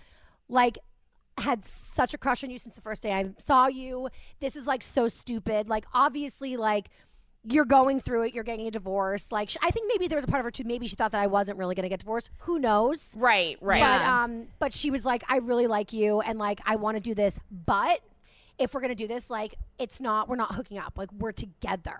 [0.49, 0.77] like
[1.37, 4.09] had such a crush on you since the first day I saw you.
[4.41, 5.69] This is like so stupid.
[5.69, 6.89] Like obviously like
[7.43, 9.31] you're going through it, you're getting a divorce.
[9.31, 11.11] Like sh- I think maybe there was a part of her too maybe she thought
[11.11, 12.29] that I wasn't really going to get divorced.
[12.39, 13.13] Who knows?
[13.15, 13.79] Right, right.
[13.79, 17.01] But um but she was like I really like you and like I want to
[17.01, 18.01] do this, but
[18.57, 20.97] if we're going to do this like it's not we're not hooking up.
[20.97, 21.99] Like we're together.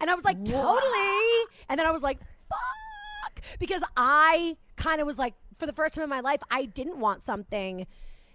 [0.00, 1.44] And I was like totally.
[1.68, 2.18] And then I was like
[2.48, 6.64] fuck because I kind of was like for the first time in my life I
[6.64, 7.86] didn't want something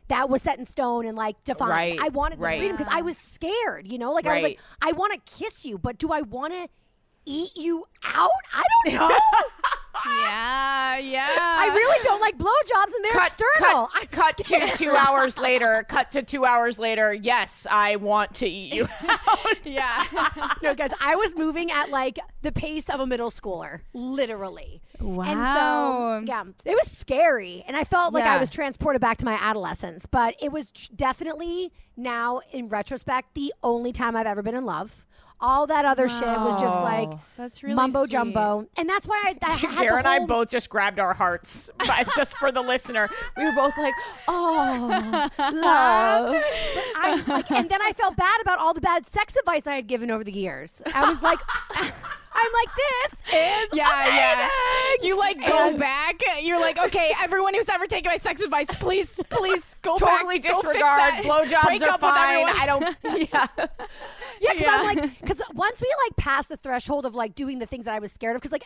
[0.07, 1.71] that was set in stone and like defined.
[1.71, 2.57] Right, I wanted the right.
[2.59, 4.11] freedom because I was scared, you know?
[4.11, 6.67] Like I was like, I want to kiss you, but do I want to
[7.25, 8.29] eat you out?
[8.53, 9.17] I don't know.
[10.21, 11.27] Yeah, yeah.
[11.29, 13.87] I really don't like blowjobs and they're cut, external.
[13.87, 15.85] cut, I'm cut to two hours later.
[15.87, 17.13] Cut to two hours later.
[17.13, 18.87] Yes, I want to eat you.
[19.09, 19.65] out.
[19.65, 20.05] yeah.
[20.61, 24.81] no, guys, I was moving at like the pace of a middle schooler, literally.
[24.99, 25.23] Wow.
[26.17, 27.63] And so, yeah, it was scary.
[27.67, 30.05] And I felt like I was transported back to my adolescence.
[30.05, 34.65] But it was tr- definitely now, in retrospect, the only time I've ever been in
[34.65, 35.05] love.
[35.41, 38.11] All that other shit was just like That's really mumbo sweet.
[38.11, 38.67] jumbo.
[38.77, 41.13] And that's why I, I had Garen the and I whole- both just grabbed our
[41.13, 43.93] hearts, but just for the listener, we were both like,
[44.27, 44.87] "Oh,
[45.39, 46.41] love."
[46.97, 49.87] I, like, and then I felt bad about all the bad sex advice I had
[49.87, 50.81] given over the years.
[50.93, 51.39] I was like,
[52.37, 54.49] I'm like, this is Yeah, yeah.
[55.01, 56.21] You like go And- back.
[56.41, 60.51] You're like, okay, everyone who's ever taken my sex advice, please, please go Totally back,
[60.53, 61.13] disregard.
[61.25, 62.45] Blowjobs are fine.
[62.49, 62.95] I don't.
[63.31, 63.47] Yeah.
[64.41, 64.77] Yeah, because Yeah.
[64.79, 67.93] I'm like, because once we like passed the threshold of like doing the things that
[67.93, 68.63] I was scared of, because like,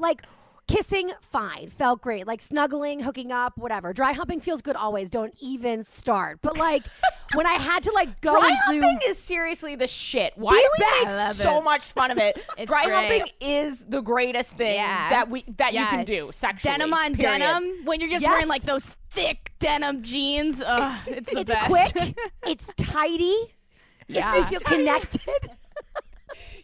[0.00, 0.22] like
[0.68, 2.26] kissing, fine, felt great.
[2.26, 3.92] Like snuggling, hooking up, whatever.
[3.92, 5.08] Dry humping feels good always.
[5.08, 6.38] Don't even start.
[6.42, 6.84] But like,
[7.34, 10.32] when I had to like go Dry and do, humping is seriously the shit.
[10.36, 11.64] Why do we make so it.
[11.64, 12.42] much fun of it?
[12.58, 12.94] It's Dry great.
[12.94, 15.08] humping is the greatest thing Yeah.
[15.10, 16.72] that we that you can do sexually.
[16.76, 17.38] denim on period.
[17.38, 18.30] denim when you're just Yes.
[18.30, 20.62] wearing like those thick denim jeans.
[20.64, 21.66] Ugh, it's the it's best.
[21.94, 23.54] quick, it's tidy,
[24.08, 24.36] yeah.
[24.36, 25.20] you feel connected.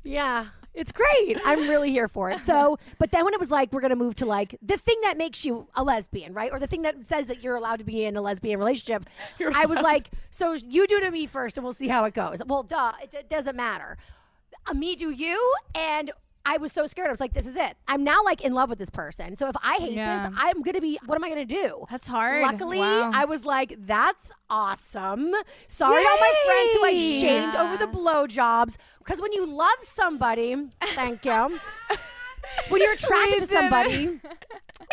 [0.02, 0.46] yeah.
[0.78, 1.36] It's great.
[1.44, 2.42] I'm really here for it.
[2.44, 4.96] So, but then when it was like, we're going to move to like the thing
[5.02, 6.52] that makes you a lesbian, right?
[6.52, 9.04] Or the thing that says that you're allowed to be in a lesbian relationship,
[9.54, 12.40] I was like, so you do to me first and we'll see how it goes.
[12.46, 13.98] Well, duh, it, it doesn't matter.
[14.68, 15.52] Uh, me do you.
[15.74, 16.12] And
[16.44, 17.08] I was so scared.
[17.08, 17.76] I was like, this is it.
[17.86, 19.36] I'm now like in love with this person.
[19.36, 20.16] So if I hate Yeah.
[20.22, 21.84] this, I'm going to be, what am I going to do?
[21.90, 22.42] That's hard.
[22.42, 23.10] Luckily, Wow.
[23.12, 25.32] I was like, that's awesome.
[25.66, 27.20] Sorry to all my friends who I Yay.
[27.20, 27.98] shamed over the Yeah.
[27.98, 28.76] blowjobs.
[28.98, 30.56] Because when you love somebody,
[30.94, 31.60] thank you.
[32.68, 34.20] when you're attracted to somebody,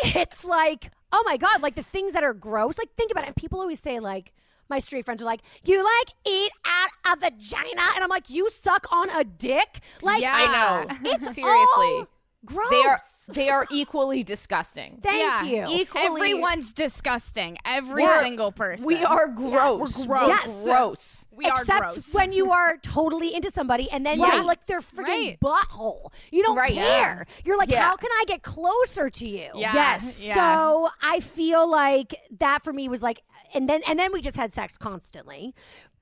[0.03, 2.77] it's like, oh my God, like the things that are gross.
[2.77, 3.27] Like, think about it.
[3.27, 4.33] And people always say, like,
[4.69, 7.81] my street friends are like, you like eat out a vagina?
[7.95, 9.81] And I'm like, you suck on a dick?
[10.01, 10.33] Like, Yeah.
[10.35, 10.95] I know.
[11.11, 11.45] it's Seriously.
[11.45, 12.07] all
[12.45, 12.69] gross.
[12.69, 14.99] They are they are equally disgusting.
[15.03, 15.65] Thank yeah.
[15.67, 15.81] you.
[15.81, 17.57] Equally- Everyone's disgusting.
[17.65, 18.21] Every Yes.
[18.23, 18.85] single person.
[18.85, 20.05] We are gross.
[20.05, 20.63] We're We're gross.
[20.63, 21.27] gross.
[21.31, 22.13] We are Except gross.
[22.13, 24.35] when you are totally into somebody and then Right.
[24.35, 25.39] you like their freaking Right.
[25.43, 26.11] butthole.
[26.31, 26.73] You don't Right.
[26.75, 27.25] care.
[27.43, 27.81] You're like, Yeah.
[27.81, 29.49] how can I get closer to you?
[29.55, 29.73] Yeah.
[29.73, 30.21] Yes.
[30.21, 30.35] Yeah.
[30.35, 33.23] So I feel like that for me was like,
[33.53, 35.53] and then and then we just had sex constantly.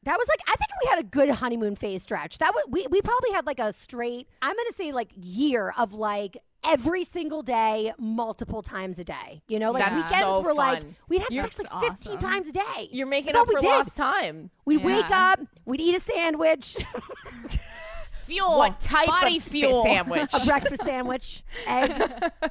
[0.04, 2.38] That was like I think we had a good honeymoon phase stretch.
[2.40, 6.38] That we we probably had like a straight I'm gonna say like year of like
[6.66, 9.42] every single day, multiple times a day.
[9.48, 10.96] You know, like That's weekends so were like fun.
[11.10, 12.90] we'd have You're sex like so 15 times a day.
[12.92, 13.68] You're making That's all up we for did.
[13.68, 14.50] lost time.
[14.66, 16.78] We'd wake up, we'd eat a sandwich,
[18.26, 18.58] fuel.
[18.58, 19.84] What type Body of sp- fuel.
[19.84, 20.30] sandwich?
[20.34, 21.92] a breakfast sandwich, egg,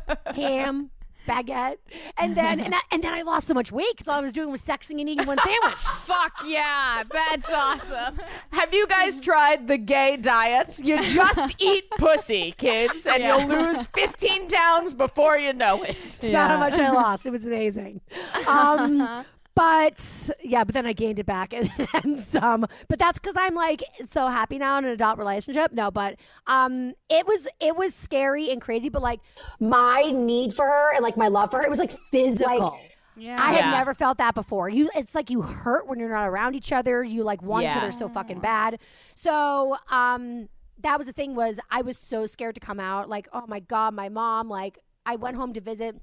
[0.35, 0.91] ham,
[1.27, 1.77] baguette,
[2.19, 4.33] and then and, that, and then I lost so much weight because all I was
[4.33, 5.75] doing was sexing and eating one sandwich.
[5.75, 7.03] Fuck yeah.
[7.11, 8.21] That's awesome.
[8.51, 10.79] Have you guys tried the gay diet?
[10.79, 13.39] You just eat pussy, kids, and Yeah.
[13.47, 15.97] you'll lose 15 pounds before you know it.
[16.07, 17.27] It's not how much I lost.
[17.27, 18.01] It was amazing.
[18.47, 22.67] Um, but yeah, but then I gained it back and then some.
[22.89, 25.73] But that's because I'm like so happy now in an adult relationship.
[25.73, 28.89] No, but um, it was it was scary and crazy.
[28.89, 29.21] But like
[29.61, 32.47] My need for her and like my love for her, it was like physical.
[32.47, 33.37] like Yeah.
[33.41, 33.63] I Yeah.
[33.63, 34.69] had never felt that before.
[34.71, 37.05] You, it's like you hurt when you're not around each other.
[37.05, 37.79] You like want each Yeah.
[37.79, 38.79] other so fucking bad.
[39.15, 40.49] So, um,
[40.81, 43.09] that was the thing was I was so scared to come out.
[43.09, 44.49] Like, oh my god, my mom.
[44.49, 46.01] Like, I went home to visit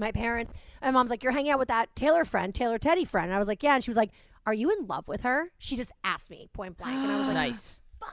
[0.00, 0.52] my parents.
[0.82, 3.26] My mom's like, you're hanging out with that Taylor friend, Taylor Teddy friend.
[3.26, 3.74] And I was like, yeah.
[3.74, 4.10] And she was like,
[4.46, 5.50] are you in love with her?
[5.58, 7.80] She just asked me point blank, and I was like, Nice.
[8.00, 8.10] fuck.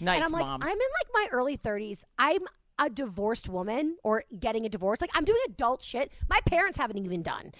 [0.00, 0.62] Nice, and I'm like, mom.
[0.62, 2.02] I'm in like my early 30s.
[2.18, 2.42] I'm
[2.78, 5.00] a divorced woman or getting a divorce.
[5.00, 6.10] Like I'm doing adult shit.
[6.28, 7.52] My parents haven't even done.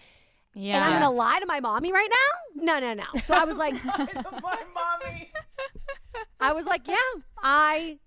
[0.54, 0.76] Yeah.
[0.76, 2.64] And I'm gonna lie to my mommy right now?
[2.64, 3.20] No, no, no.
[3.24, 5.32] So I was like, My mommy.
[6.40, 6.96] I was like, yeah,
[7.42, 7.98] I,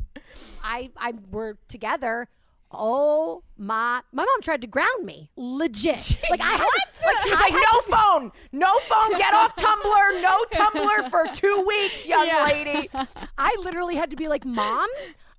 [0.64, 2.28] I, I, we're together.
[2.72, 4.02] Oh my!
[4.12, 6.18] My mom tried to ground me, legit.
[6.30, 6.60] Like I had,
[7.06, 11.26] like She was like, no to- phone, no phone, get off Tumblr, no Tumblr for
[11.34, 12.46] two weeks, young Yeah.
[12.52, 12.90] lady.
[13.38, 14.90] I literally had to be like, Mom,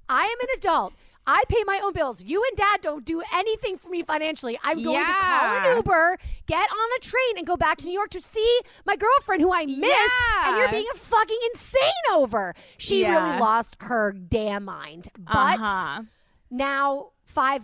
[0.08, 0.94] I am an adult.
[1.30, 2.22] I pay my own bills.
[2.24, 4.58] You and dad don't do anything for me financially.
[4.64, 6.16] I'm going to call an Uber,
[6.46, 9.52] get on a train, and go back to New York to see my girlfriend who
[9.52, 10.10] I miss.
[10.46, 12.54] And you're being a fucking insane over.
[12.78, 13.10] She Yeah.
[13.28, 15.08] really lost her damn mind.
[15.18, 16.02] But uh-huh.
[16.50, 17.62] now, five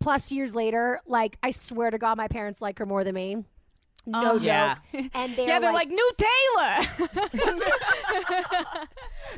[0.00, 3.36] plus years later, like, I swear to God, my parents like her more than me.
[4.08, 4.32] No Uh-huh.
[4.34, 4.42] joke.
[4.44, 4.76] Yeah.
[5.14, 6.76] And they're, Yeah, they're like, new Taylor.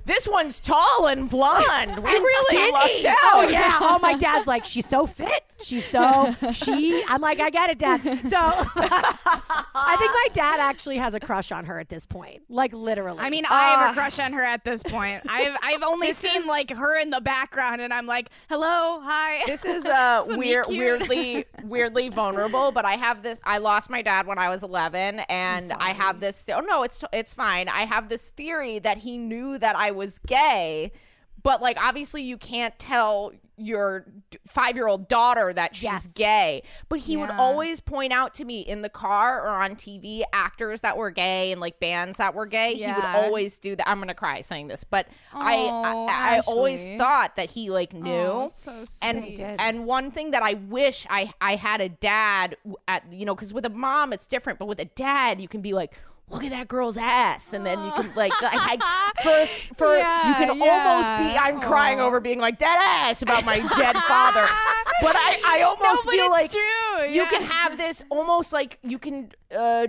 [0.05, 2.03] This one's tall and blonde.
[2.03, 3.17] We and really lucked out.
[3.35, 3.79] Oh yeah.
[3.91, 5.45] Oh my dad's like, she's so fit.
[5.61, 7.03] She's so she.
[7.09, 8.03] I'm like, I get it, dad.
[8.27, 12.43] So I think my dad actually has a crush on her at this point.
[12.49, 13.19] Like literally.
[13.21, 15.23] I mean, I have a crush on her at this point.
[15.29, 19.45] I've I've only seen like her in the background, and I'm like, hello, hi.
[19.47, 22.73] This is uh So weird, weirdly, weirdly vulnerable.
[22.73, 23.41] But I have this.
[23.45, 26.49] I lost my dad when I was 11, and I have this.
[26.53, 27.69] Oh no, it's it's fine.
[27.69, 30.93] I have this theory that he knew that I was gay,
[31.43, 34.07] but like obviously you can't tell your
[34.47, 36.07] five year old daughter that she's Yes.
[36.09, 36.63] gay.
[36.89, 40.81] But he would always point out to me in the car or on TV actors
[40.83, 42.75] that were gay and like bands that were gay.
[42.75, 43.89] He would always do that.
[43.89, 47.93] I'm gonna cry saying this, but I Oh, I, I always thought that he like
[47.93, 48.11] knew.
[48.13, 49.19] Oh, so and
[49.61, 52.57] and one thing that I wish I I had a dad
[52.87, 55.61] at you know because with a mom it's different, but with a dad you can
[55.63, 55.95] be like.
[56.31, 58.81] Look at that girl's ass, and then you can like I had
[59.23, 63.45] for for you Yeah, can almost be i'm crying over being like dead ass about
[63.47, 64.45] my dead father,
[65.01, 66.61] but I I almost but feel like true,
[67.05, 67.29] you yeah.
[67.29, 69.87] can have this almost like you can uh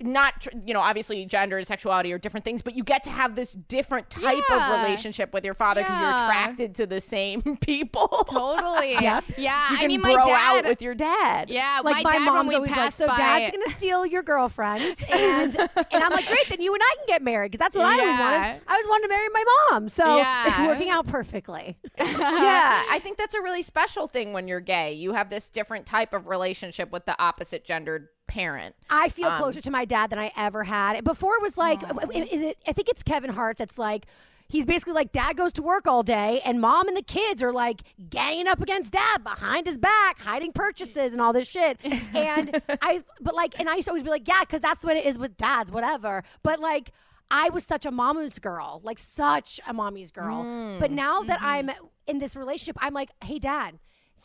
[0.00, 3.10] not tr- you know obviously gender and sexuality are different things, but you get to
[3.10, 4.74] have this different type Yeah.
[4.74, 8.08] of relationship with your father because you're attracted to the same people.
[8.28, 8.94] totally.
[9.06, 9.24] Yep.
[9.36, 9.70] Yeah.
[9.70, 10.56] You I can mean, my bro dad.
[10.58, 11.48] out with your dad.
[11.50, 14.82] yeah, like my, my, dad, mom's always like, so by, dad's gonna steal your girlfriend,
[15.10, 15.68] and and
[16.04, 18.16] I'm like, great, then you and I can get married because that's what I always
[18.18, 18.60] wanted.
[18.66, 20.48] I always wanted to marry my mom, so Yeah.
[20.48, 21.76] it's working out perfectly.
[21.98, 24.92] yeah, I think that's a really special thing when you're gay.
[24.94, 26.45] You have this different type of relationship
[26.90, 28.74] with the opposite gendered parent.
[28.90, 31.02] I feel Um, closer to my dad than I ever had.
[31.04, 31.82] Before it was like,
[32.14, 32.58] is it?
[32.66, 34.06] I think it's Kevin Hart that's like.
[34.48, 37.52] He's basically like dad goes to work all day and mom and the kids are
[37.52, 41.80] like ganging up against dad behind his back, hiding purchases and all this shit.
[42.14, 44.96] And I, but like, and I used to always be like, yeah, because that's what
[44.96, 46.22] it is with dads, whatever.
[46.44, 46.92] But like,
[47.28, 50.44] I was such a mama's girl, like such a mommy's girl.
[50.78, 51.72] But now that I'm
[52.06, 53.80] in this relationship, I'm like, hey, dad,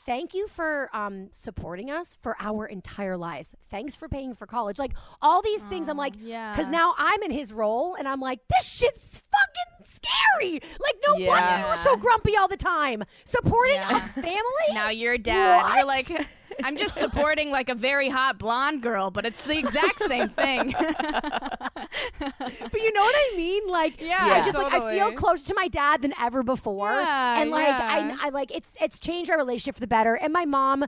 [0.05, 3.53] thank you for um, supporting us for our entire lives.
[3.69, 4.79] Thanks for paying for college.
[4.79, 6.51] Like all these things, I'm like, yeah.
[6.55, 10.53] because now I'm in his role and I'm like, this shit's fucking scary.
[10.53, 13.03] Like, no wonder you were so grumpy all the time.
[13.25, 13.97] Supporting Yeah.
[13.97, 14.37] a family?
[14.73, 15.75] Now you're a dad.
[15.75, 15.87] You're What?
[15.87, 16.27] like,
[16.63, 20.73] I'm just supporting like a very hot blonde girl, but it's the exact same thing.
[20.77, 23.67] but you know what I mean?
[23.67, 27.41] Like, Yeah, I just like I feel closer to my dad than ever before, Yeah,
[27.41, 28.17] and like yeah.
[28.21, 30.15] I, I like it's it's changed our relationship for the better.
[30.15, 30.85] And my mom,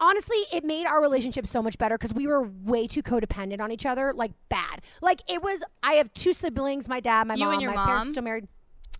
[0.00, 3.70] honestly, it made our relationship so much better because we were way too codependent on
[3.72, 4.82] each other, like bad.
[5.00, 5.62] Like it was.
[5.82, 6.88] I have two siblings.
[6.88, 7.52] My dad, my You mom.
[7.54, 8.12] and your my parents mom?
[8.12, 8.48] still married.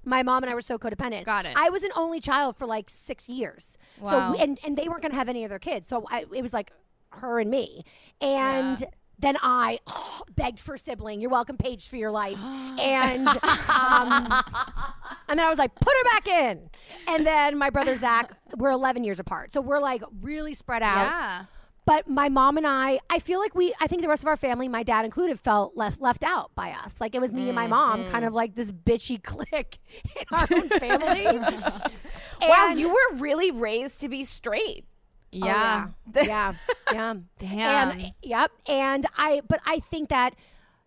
[0.05, 1.24] My mom and I were so codependent.
[1.24, 1.55] Got it.
[1.57, 3.76] I was an only child for like six years.
[4.05, 4.32] So Wow.
[4.32, 5.89] we, and and they weren't gonna have any other kids.
[5.89, 6.70] So I, it was like
[7.11, 7.84] her and me.
[8.20, 8.84] And
[9.18, 9.80] then I
[10.37, 11.20] begged for a sibling.
[11.20, 12.39] You're welcome, Paige, for your life.
[12.45, 14.43] and um,
[15.28, 16.70] and then I was like, put her back in.
[17.09, 21.07] And then my brother Zach, we're 11 years apart, so we're like really spread out.
[21.07, 21.45] yeah.
[21.87, 24.37] But my mom and I, I feel like we, I think the rest of our
[24.37, 26.97] family, my dad included, felt left left out by us.
[27.01, 28.34] Like it was me and my mom, kind of mm-hmm.
[28.34, 31.39] like this bitchy clique in our own family.
[32.43, 34.84] wow, And- you were really raised to be straight.
[35.32, 35.89] Oh, Yeah.
[36.14, 36.55] yeah,
[36.93, 37.14] yeah.
[37.39, 37.91] Damn.
[38.01, 38.51] And yep.
[38.66, 40.34] And I, but I think that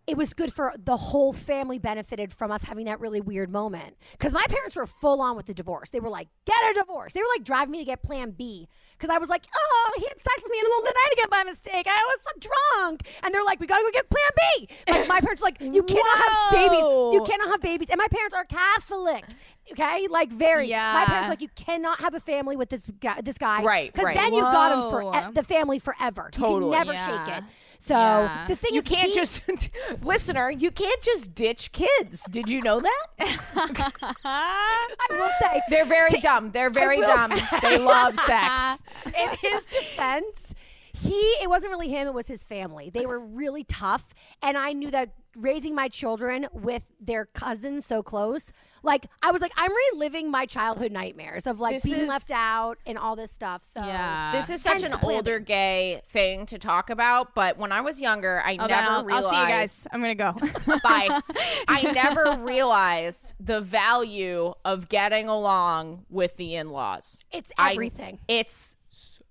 [0.10, 3.96] it was good for the whole family benefited from us having that really weird moment
[4.14, 5.92] because my parents were full on with the divorce.
[5.92, 8.68] They were like, "Get a divorce." They were like driving me to get Plan B
[8.98, 10.96] because I was like, "Oh, he had sex with me in the middle of the
[11.06, 11.86] night again by mistake.
[11.88, 15.42] I was drunk." And they're like, "We gotta go get Plan B." Like my parents,
[15.44, 16.80] are like, "You cannot have babies.
[17.14, 19.26] You cannot have babies." And my parents are Catholic.
[19.72, 20.68] Okay, like very.
[20.68, 23.22] yeah My parents like you cannot have a family with this guy.
[23.22, 24.16] This guy, Right, Because right.
[24.16, 26.24] then you've got him for e- the family forever.
[26.34, 26.76] You Totally.
[26.76, 27.06] can never Yeah.
[27.28, 27.44] shake it.
[27.82, 28.46] So Yeah.
[28.48, 29.42] the thing You is, can't he- just
[30.04, 32.26] listener, you can't just ditch kids.
[32.30, 33.06] Did you know that?
[34.26, 36.52] I will say, They're very dumb.
[36.52, 37.32] They're very dumb.
[37.62, 38.84] They love sex.
[39.06, 40.54] in his defense,
[40.94, 42.90] he it wasn't really him; it was his family.
[42.90, 48.04] They were really tough, and I knew that raising my children with their cousins so
[48.04, 48.52] close.
[48.84, 52.32] Like I was like, I'm reliving my childhood nightmares of like This being is- left
[52.32, 53.64] out and all this stuff.
[53.64, 54.32] So Yeah.
[54.32, 57.82] This is such Hence an the older gay thing to talk about, but when I
[57.82, 59.26] was younger, I Oh, never I'll, realized.
[59.26, 59.88] I'll see you guys.
[59.92, 60.34] I'm gonna go.
[60.84, 61.20] Bye.
[61.68, 67.24] I never realized the value of getting along with the in-laws.
[67.32, 68.20] it's I- everything.
[68.28, 68.76] it's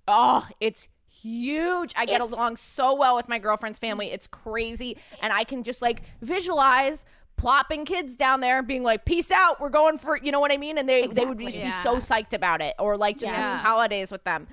[0.07, 1.93] oh, it's huge.
[1.97, 4.11] I get If- along so well with my girlfriend's family.
[4.13, 7.05] It's crazy, and I can just like visualize
[7.39, 10.53] plopping kids down there and being like peace out we're going for you know what
[10.53, 11.65] i mean and they they would just Exactly.
[11.65, 13.39] be so psyched about it or like just Yeah.
[13.39, 14.47] having holidays with them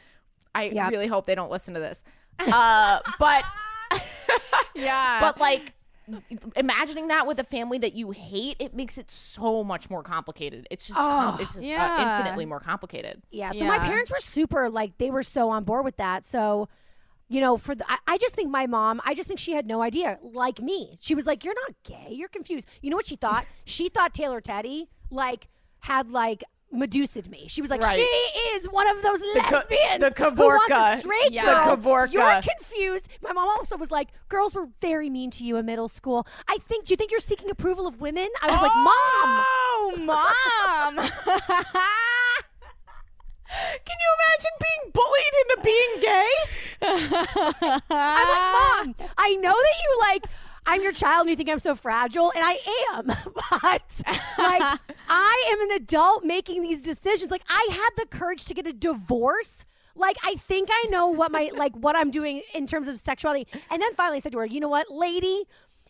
[0.53, 0.91] i Yep.
[0.91, 2.03] really hope they don't listen to this
[2.39, 3.43] uh but
[4.75, 5.19] yeah.
[5.19, 5.73] but like
[6.55, 10.67] imagining that with a family that you hate it makes it so much more complicated
[10.69, 13.51] it's just com- it's just uh, infinitely more complicated Yeah.
[13.51, 16.27] So my parents were super like they were so on board with that.
[16.27, 16.69] So,
[17.27, 19.65] you know, for the, I, I just think my mom, I just think she had
[19.65, 20.19] no idea.
[20.21, 22.13] Like me, she was like, "You're not gay.
[22.13, 23.45] You're confused." You know what she thought?
[23.65, 25.47] she thought Taylor Teddy like
[25.79, 26.43] had like.
[26.73, 27.45] Medusa'd me.
[27.47, 27.95] She was like, Right.
[27.95, 31.43] she is one of those co- lesbians the who wants a straight Yeah.
[31.45, 31.77] girl.
[31.77, 32.11] The Kavorka.
[32.11, 33.07] You're confused.
[33.21, 36.27] My mom also was like, girls were very mean to you in middle school.
[36.49, 36.85] I think.
[36.85, 38.27] Do you think you're seeking approval of women?
[38.41, 39.45] I was like, mom.
[39.47, 42.05] Oh, mom.
[43.85, 46.33] Can you imagine being bullied into being gay?
[47.89, 50.25] I'm like, Mom, I know that you like
[50.65, 52.59] I'm your child and you think I'm so fragile, and I
[52.93, 53.05] am.
[53.61, 54.01] but
[54.37, 57.31] like I am an adult making these decisions.
[57.31, 59.65] Like I had the courage to get a divorce.
[59.95, 63.47] Like I think I know what my like what I'm doing in terms of sexuality.
[63.69, 65.43] And then finally I said to her, you know what, lady?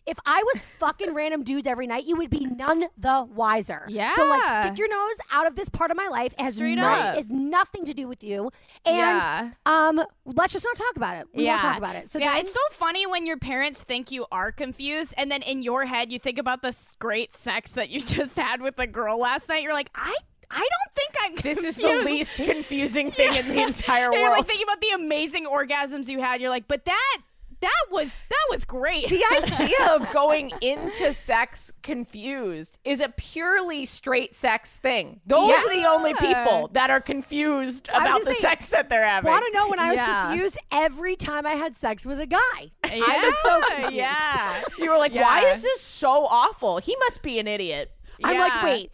[0.06, 3.84] If I was fucking random dudes every night, you would be none the wiser.
[3.88, 4.14] Yeah.
[4.14, 6.32] So like stick your nose out of this part of my life.
[6.38, 7.14] It has, Straight no- up.
[7.14, 8.50] it has nothing to do with you.
[8.84, 9.50] And Yeah.
[9.66, 11.26] um let's just not talk about it.
[11.34, 12.08] We won't talk about it.
[12.08, 15.42] So yeah, then, it's so funny when your parents think you are confused, and then
[15.42, 18.86] in your head you think about the great sex that you just had with a
[18.86, 19.62] girl last night.
[19.62, 20.14] You're like, I,
[20.50, 21.34] I don't think I'm.
[21.42, 24.14] This is the confused." least confusing thing in the entire world.
[24.14, 24.38] And you're world.
[24.38, 26.40] like thinking about the amazing orgasms you had.
[26.40, 27.18] You're like, but that,
[27.60, 29.08] that was that was great.
[29.08, 35.20] the idea of going into sex confused is a purely straight sex thing.
[35.26, 39.30] Those are the only people that are confused about the say, sex that they're having.
[39.30, 40.26] Want to know when I was Yeah.
[40.28, 42.38] confused every time I had sex with a guy?
[42.84, 43.94] yeah, I was so confused.
[43.96, 44.62] yeah.
[44.78, 46.78] You were like, why is this so awful?
[46.78, 47.90] He must be an idiot.
[48.24, 48.90] I'm like, wait,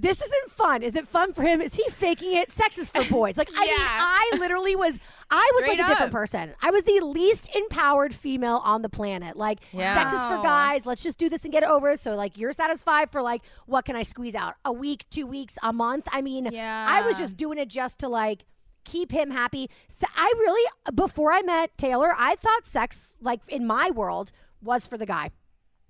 [0.00, 0.82] this isn't fun.
[0.82, 1.60] Is it fun for him?
[1.60, 2.50] Is he faking it?
[2.52, 3.36] Sex is for boys.
[3.36, 4.98] Like, I mean, I literally was,
[5.30, 6.18] I was Straight like a different up.
[6.20, 6.54] person.
[6.62, 9.36] I was the least empowered female on the planet.
[9.36, 9.94] Like, Yeah.
[9.94, 10.86] sex is for guys.
[10.86, 11.96] Let's just do this and get it over.
[11.98, 14.54] So, like, you're satisfied for like, what can I squeeze out?
[14.64, 16.08] A week, two weeks, a month?
[16.12, 16.86] I mean, yeah.
[16.88, 18.44] I was just doing it just to like,
[18.84, 19.68] keep him happy.
[19.88, 24.32] So I really, before I met Taylor, I thought sex, like in my world,
[24.62, 25.30] was for the guy.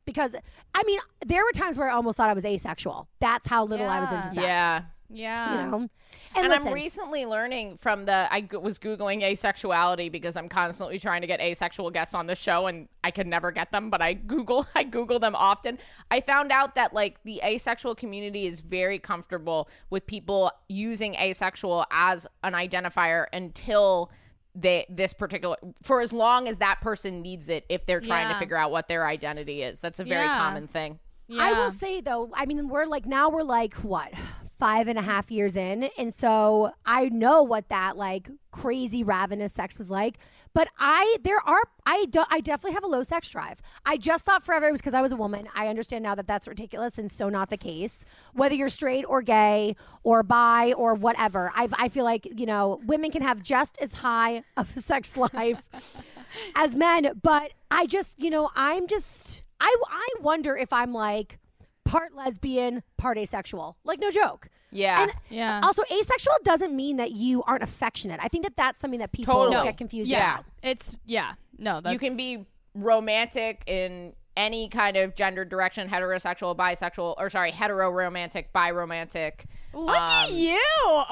[0.05, 0.34] Because
[0.74, 3.09] I mean, there were times where I almost thought I was asexual.
[3.20, 4.36] That's how little I was into sex.
[4.36, 4.82] Yeah.
[5.12, 5.64] Yeah.
[5.64, 5.76] You know?
[5.76, 5.90] And,
[6.36, 11.01] And, listen, I'm recently learning from the I g- was googling asexuality because I'm constantly
[11.01, 14.01] trying to get asexual guests on the show and I could never get them, but
[14.01, 15.78] I Google I Google them often.
[16.12, 21.84] I found out that like the asexual community is very comfortable with people using asexual
[21.90, 24.12] as an identifier until
[24.55, 28.38] they this particular for as long as that person needs it if they're trying to
[28.38, 29.80] figure out what their identity is.
[29.80, 30.38] That's a very Yeah.
[30.38, 30.98] common thing.
[31.38, 34.12] I will say though, I mean, we're like now we're like what
[34.59, 39.53] five and a half years in, and so I know what that like crazy ravenous
[39.53, 40.18] sex was like.
[40.53, 43.62] But I, there are, I do, I definitely have a low sex drive.
[43.86, 45.48] I just thought forever it was because I was a woman.
[45.55, 48.05] I understand now that that's ridiculous and so not the case.
[48.34, 52.80] Whether you're straight or gay or bi or whatever, I, I feel like you know
[52.84, 55.62] women can have just as high of a sex life
[56.57, 57.12] as men.
[57.22, 61.38] But I just, you know, I'm just, I, I wonder if I'm like
[61.84, 63.76] part lesbian, part asexual.
[63.84, 64.48] Like, no joke.
[64.72, 65.02] Yeah.
[65.02, 65.60] And Yeah.
[65.62, 68.20] also, asexual doesn't mean that you aren't affectionate.
[68.22, 69.64] I think that that's something that people Totally.
[69.64, 70.18] get confused about.
[70.18, 70.32] yeah.
[70.34, 70.44] about.
[70.62, 71.32] It's yeah.
[71.58, 77.28] No, that's you can be romantic in any kind of gender direction heterosexual bisexual or
[77.28, 79.44] sorry hetero romantic bi romantic
[79.74, 80.58] Look at you.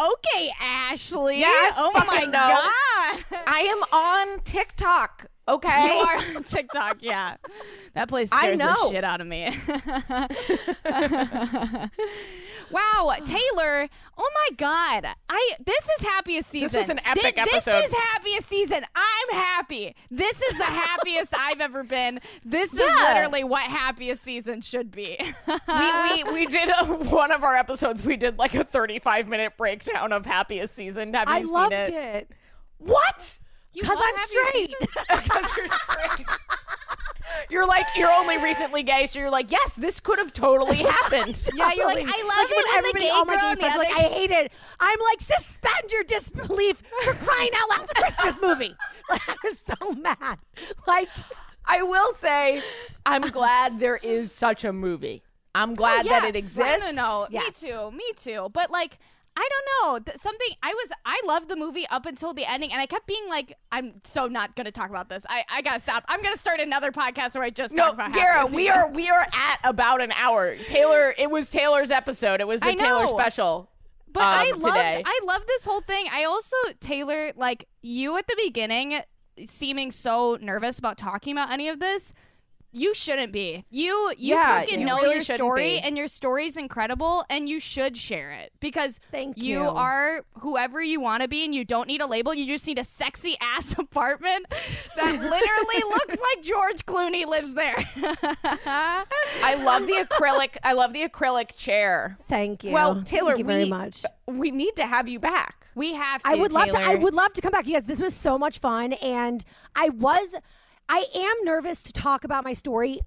[0.00, 1.34] Okay, Ashley.
[1.36, 2.38] Um, Yeah, oh my fucking know.
[2.40, 3.24] god.
[3.46, 7.36] i am on tiktok okay You are on TikTok, yeah.
[7.94, 9.46] That place I scares the shit out of me.
[12.70, 13.88] wow, Taylor!
[14.20, 16.66] Oh my god, I this is happiest season.
[16.66, 17.82] This was an epic Thi- episode.
[17.82, 18.84] This is happiest season.
[18.94, 19.94] I'm happy.
[20.11, 22.20] This is the happiest I've ever been.
[22.44, 23.14] This is Yeah.
[23.14, 25.18] literally what happiest season should be.
[25.46, 29.52] we, we, we did a, one of our episodes we did like a 35 minute
[29.56, 32.30] breakdown of happiest season have you I seen loved it
[32.78, 33.38] what
[33.81, 34.74] because I'm straight.
[34.81, 36.26] because you're straight
[37.51, 41.43] you're like you're only recently gay so you're like yes this could have totally happened
[41.55, 43.76] Yeah, you're like, I love it when the everybody, all oh my girl gay friends
[43.76, 44.53] like, I hate it.
[44.81, 47.91] I'm like, suspend your disbelief for crying out loud.
[47.91, 48.74] A Christmas movie.
[49.09, 50.39] Like, I was so mad.
[50.87, 51.09] Like,
[51.64, 52.62] I will say,
[53.07, 55.22] I'm glad there is such a movie.
[55.55, 56.93] I'm oh, glad that it exists.
[56.93, 57.26] No, no, no.
[57.31, 57.62] Yes.
[57.62, 57.91] Me too.
[57.91, 58.49] Me too.
[58.53, 58.99] But like,
[59.41, 59.99] I don't know.
[60.01, 63.07] Th- something I was I loved the movie up until the ending, and I kept
[63.07, 65.24] being like, I'm so not gonna talk about this.
[65.28, 66.05] I I gotta stop.
[66.09, 68.12] I'm gonna start another podcast where I just No, talk about.
[68.12, 70.57] Gara, we are we are at about an hour.
[70.66, 72.41] Taylor, it was Taylor's episode.
[72.41, 73.16] It was the I Taylor know.
[73.16, 73.70] special.
[74.12, 75.03] But I um, loved today.
[75.07, 76.07] I love this whole thing.
[76.12, 79.01] I also Taylor like you at the beginning
[79.45, 82.12] seeming so nervous about talking about any of this.
[82.79, 83.64] You shouldn't be.
[83.70, 85.79] You you Yeah, fucking you know really your story be.
[85.81, 89.68] and your story's incredible and you should share it because Thank you you.
[89.68, 92.33] are whoever you want to be and you don't need a label.
[92.35, 94.47] You just need a sexy ass apartment
[94.97, 97.76] that literally looks like George Clooney lives there.
[97.97, 100.57] I love the acrylic.
[100.62, 102.16] I love the acrylic chair.
[102.29, 102.72] thank you.
[102.72, 104.05] Well, Taylor, thank you very we, much.
[104.26, 105.66] We need to have you back.
[105.74, 106.79] we have to I would love to.
[106.79, 106.99] I Taylor.
[106.99, 107.66] would love to come back.
[107.66, 110.35] You guys, this was so much fun, and I was,
[110.89, 113.01] I am nervous to talk about my story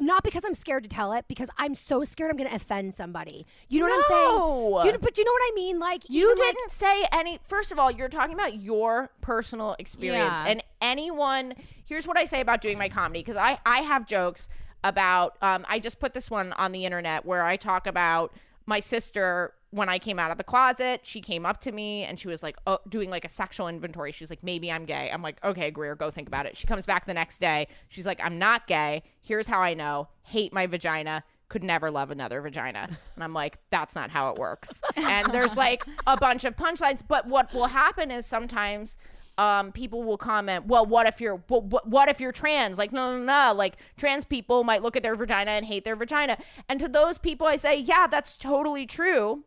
[0.00, 2.94] not because I'm scared to tell it, because I'm so scared I'm going to offend
[2.94, 3.44] somebody.
[3.68, 4.92] You know what I'm saying?
[4.92, 5.78] You, but you know what I mean?
[5.80, 7.40] Like You didn't say any.
[7.42, 10.46] First of all, you're talking about your personal experience, Yeah.
[10.46, 11.54] and anyone.
[11.84, 14.48] Here's what I say about doing my comedy because I I have jokes
[14.84, 15.36] about.
[15.42, 18.32] Um, I just put this one on the internet where I talk about
[18.66, 21.00] my sister when I came out of the closet.
[21.04, 24.12] She came up to me and she was like, oh, doing like a sexual inventory.
[24.12, 25.10] She's like, maybe I'm gay.
[25.12, 26.56] I'm like, okay, Greer, go think about it.
[26.56, 27.68] She comes back the next day.
[27.88, 29.02] She's like, I'm not gay.
[29.20, 30.08] Here's how I know.
[30.22, 32.98] Hate my vagina could never love another vagina.
[33.14, 34.82] And I'm like, that's not how it works.
[34.96, 37.02] And there's like a bunch of punchlines.
[37.06, 38.96] But what will happen is sometimes
[39.38, 42.76] um, people will comment, well, what if you're, what, what, if you're trans?
[42.76, 43.54] Like, no, no, no.
[43.54, 46.36] Like, trans people might look at their vagina and hate their vagina.
[46.68, 49.44] And to those people, I say, yeah, that's totally true.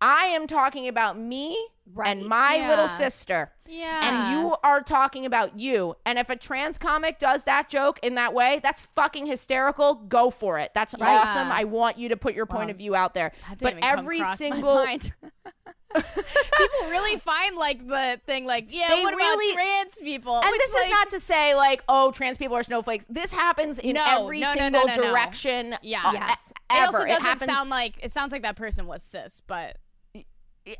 [0.00, 1.56] I am talking about me
[2.04, 2.68] and my Yeah.
[2.68, 3.52] little sister.
[3.66, 4.08] Yeah.
[4.32, 5.96] And you are talking about you.
[6.06, 9.94] And if a trans comic does that joke in that way, that's fucking hysterical.
[9.94, 10.72] Go for it.
[10.74, 11.50] That's awesome.
[11.52, 13.32] I want you to put your point of view out there.
[13.60, 14.86] But every single
[15.94, 20.50] people really find like the thing like yeah They what really- about trans people and
[20.50, 23.06] Which, this like, is not to say like, oh, trans people are snowflakes.
[23.08, 25.76] This happens in No, every no, single no, direction.
[25.82, 26.52] yeah uh, Yes.
[26.72, 27.50] e- it also doesn't happens.
[27.50, 29.78] sound like it sounds like that person was cis but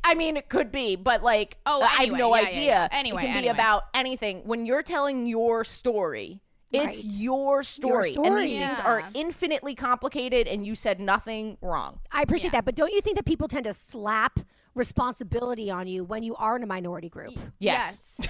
[0.03, 2.61] I mean, it could be, but like, Oh, I have no yeah, yeah, idea.
[2.65, 2.87] yeah.
[2.91, 4.41] Anyway, it can be about anything.
[4.45, 7.05] When you're telling your story, it's Right.
[7.05, 8.41] your story, and story.
[8.47, 10.47] these things are infinitely complicated.
[10.47, 11.99] And you said nothing wrong.
[12.11, 12.59] I appreciate Yeah.
[12.59, 14.39] that, but don't you think that people tend to slap
[14.75, 17.37] responsibility on you when you are in a minority group?
[17.59, 18.19] Yes.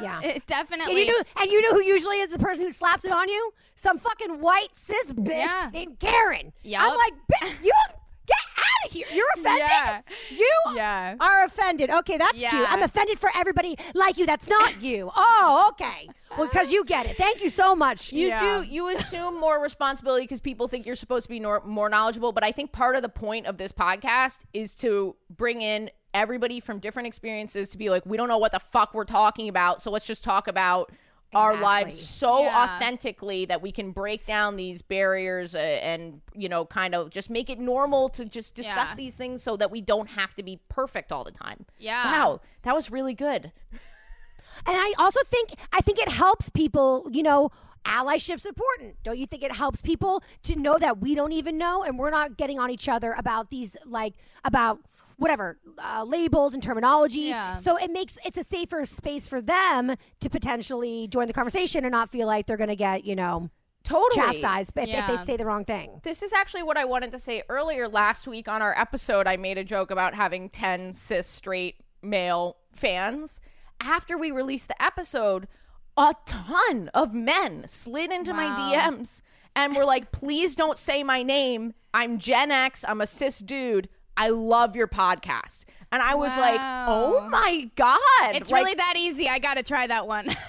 [0.00, 0.20] Yeah.
[0.22, 3.04] it And definitely you know, and you know who usually is the person who slaps
[3.04, 3.52] it on you?
[3.74, 5.70] Some fucking white cis bitch Yeah.
[5.72, 6.52] named Karen.
[6.62, 6.82] Yup.
[6.84, 7.72] I'm like, "Bitch, you
[8.28, 9.06] get out of here.
[9.12, 9.66] You're offended.
[9.68, 10.00] Yeah.
[10.30, 11.14] You Yeah.
[11.18, 11.90] are offended.
[11.90, 12.50] Okay, that's Yeah.
[12.50, 12.72] cute.
[12.72, 14.26] I'm offended for everybody like you.
[14.26, 15.10] That's not you.
[15.16, 16.08] Oh, okay.
[16.36, 17.16] Well, because you get it.
[17.16, 18.12] Thank you so much.
[18.12, 18.40] You Yeah.
[18.40, 18.62] do.
[18.62, 22.32] You assume more responsibility because people think you're supposed to be nor- more knowledgeable.
[22.32, 26.60] But I think part of the point of this podcast is to bring in everybody
[26.60, 29.82] from different experiences to be like, we don't know what the fuck we're talking about,
[29.82, 30.90] so let's just talk about
[31.34, 31.62] our Exactly.
[31.62, 32.64] lives so Yeah.
[32.64, 37.28] authentically that we can break down these barriers uh, and you know kind of just
[37.28, 38.94] make it normal to just discuss Yeah.
[38.94, 41.66] these things so that we don't have to be perfect all the time.
[41.78, 42.04] Yeah.
[42.06, 43.52] Wow, that was really good.
[44.66, 47.50] And I also think I think it helps people, you know,
[47.84, 48.96] allyship's important.
[49.02, 52.10] Don't you think it helps people to know that we don't even know and we're
[52.10, 54.14] not getting on each other about these like
[54.44, 54.80] about
[55.18, 57.22] whatever uh, labels and terminology.
[57.22, 57.54] Yeah.
[57.54, 61.92] So it makes it's a safer space for them to potentially join the conversation and
[61.92, 63.50] not feel like they're going to get, you know,
[63.84, 64.14] Totally.
[64.14, 66.00] chastised if, if they say the wrong thing.
[66.02, 67.88] This is actually what I wanted to say earlier.
[67.88, 72.56] Last week on our episode, I made a joke about having 10 cis straight male
[72.74, 73.40] fans.
[73.80, 75.48] After we released the episode,
[75.96, 79.22] a ton of men slid into my DMs
[79.56, 81.74] and were like, please don't say my name.
[81.92, 82.84] I'm Gen X.
[82.86, 83.88] I'm a cis dude.
[84.18, 85.64] I love your podcast.
[85.90, 88.34] And I was like, oh my God.
[88.34, 89.26] It's Like, really that easy.
[89.26, 90.26] I gotta try that one.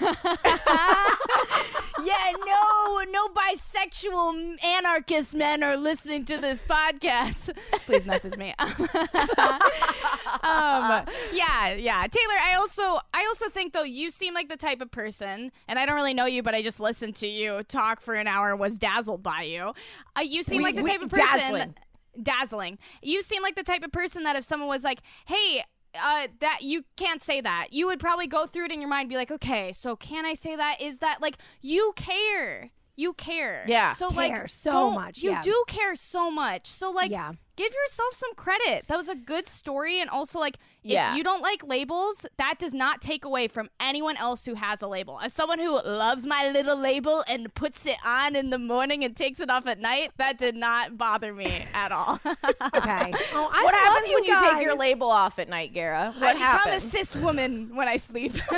[2.04, 7.56] yeah, no, no bisexual anarchist men are listening to this podcast.
[7.86, 8.54] Please message me.
[8.58, 8.68] um,
[11.32, 12.38] yeah, yeah, Taylor.
[12.42, 15.86] I also, I also think though you seem like the type of person, and I
[15.86, 18.60] don't really know you, but I just listened to you talk for an hour and
[18.60, 19.72] was dazzled by you.
[20.16, 21.74] Uh, you seem We- like the we- type of person dazzling.
[22.22, 22.78] Dazzling.
[23.02, 26.60] You seem like the type of person that if someone was like, "Hey, uh, that
[26.62, 29.30] you can't say that," you would probably go through it in your mind, be like,
[29.30, 30.80] "Okay, so can I say that?
[30.80, 32.70] Is that like you care?
[32.96, 33.64] You care?
[33.66, 33.92] Yeah.
[33.92, 35.40] So Care like so much, You yeah.
[35.40, 36.66] do care so much.
[36.66, 37.32] So like, Yeah.
[37.56, 38.88] give yourself some credit.
[38.88, 41.10] That was a good story, and also like, Yeah.
[41.12, 44.80] if you don't like labels, that does not take away from anyone else who has
[44.82, 45.20] a label.
[45.22, 49.16] As someone who loves my little label and puts it on in the morning and
[49.16, 52.18] takes it off at night, that did not bother me at all.
[52.24, 53.12] Okay.
[53.32, 56.12] Oh, I what love happens you when you take your label off at night, Gara?
[56.18, 56.64] What I happens?
[56.64, 58.34] become a cis woman when I sleep.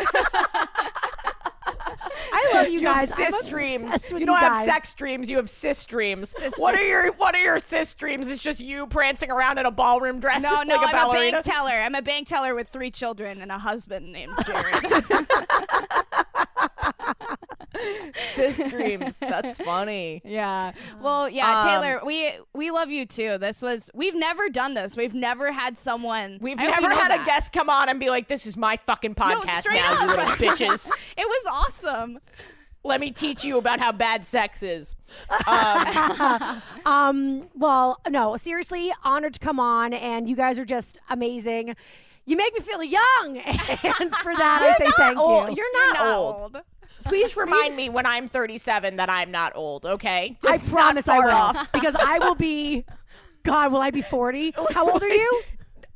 [2.43, 3.17] I love you, You guys.
[3.17, 3.91] have cis dreams.
[4.11, 4.65] You don't have guys.
[4.67, 5.31] sex dreams.
[5.31, 6.35] You have cis dreams.
[6.57, 8.29] what are your What are your cis dreams?
[8.29, 10.43] It's just you prancing around in a ballroom dress.
[10.43, 11.71] no, no, like a I'm a bank teller.
[11.73, 15.27] I'm a bank teller with three children and a husband named Jared.
[18.15, 19.19] cis dreams.
[19.19, 20.23] That's funny.
[20.25, 20.73] Yeah.
[21.01, 23.39] Well, yeah, Um, Taylor, we we love you too.
[23.39, 24.97] This was we've never done this.
[24.97, 26.39] We've never had someone.
[26.41, 27.23] We've I never had that.
[27.23, 30.07] a guest come on and be like, "This is my fucking podcast straight now, you
[30.09, 30.91] little bitches.
[31.17, 32.19] It was awesome.
[32.85, 34.97] Let me teach you about how bad sex is."
[35.47, 41.75] Um, Um, well, no, seriously, honored to come on, and you guys are just amazing.
[42.25, 45.51] You make me feel young, and for that I say thank old.
[45.51, 45.57] you.
[45.57, 46.55] You're not, Not old.
[46.55, 46.63] old.
[47.05, 50.37] Please remind me when I'm 37 that I'm not old, okay?
[50.45, 51.31] I Just not promise I will.
[51.31, 51.73] off.
[51.73, 52.85] because I will be.
[53.45, 54.55] God, will I be 40?
[54.71, 55.43] How old are you?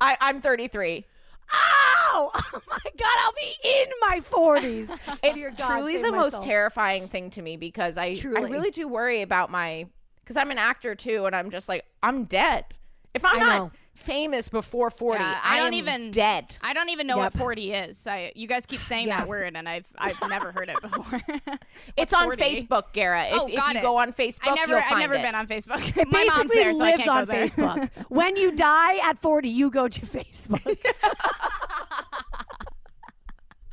[0.01, 1.05] I, I'm 33.
[1.53, 2.31] Ow!
[2.53, 4.99] Oh my God, I'll be in my 40s.
[5.21, 9.21] It's God, truly the most terrifying thing to me because I I really do worry
[9.21, 9.85] about my
[10.23, 12.65] because I'm an actor too, and I'm just like I'm dead.
[13.13, 13.71] If I'm I not know.
[13.97, 16.55] Famous before 40, Yeah, I, I don't even dead.
[16.61, 17.33] I don't even know Yep.
[17.35, 18.07] what 40 is.
[18.07, 19.17] I, you guys keep saying Yeah.
[19.19, 21.21] that word, and I've I've never heard it before.
[21.97, 22.41] It's on 40?
[22.43, 23.25] Facebook, Gara.
[23.25, 23.81] If, Oh, if got you it.
[23.83, 25.21] go on Facebook, I never I've never it.
[25.23, 25.97] been on Facebook.
[25.97, 26.73] It My mom's basically there,
[27.03, 27.79] so I lives on.
[27.87, 27.89] Facebook.
[28.09, 30.77] when you die at 40, you go to Facebook.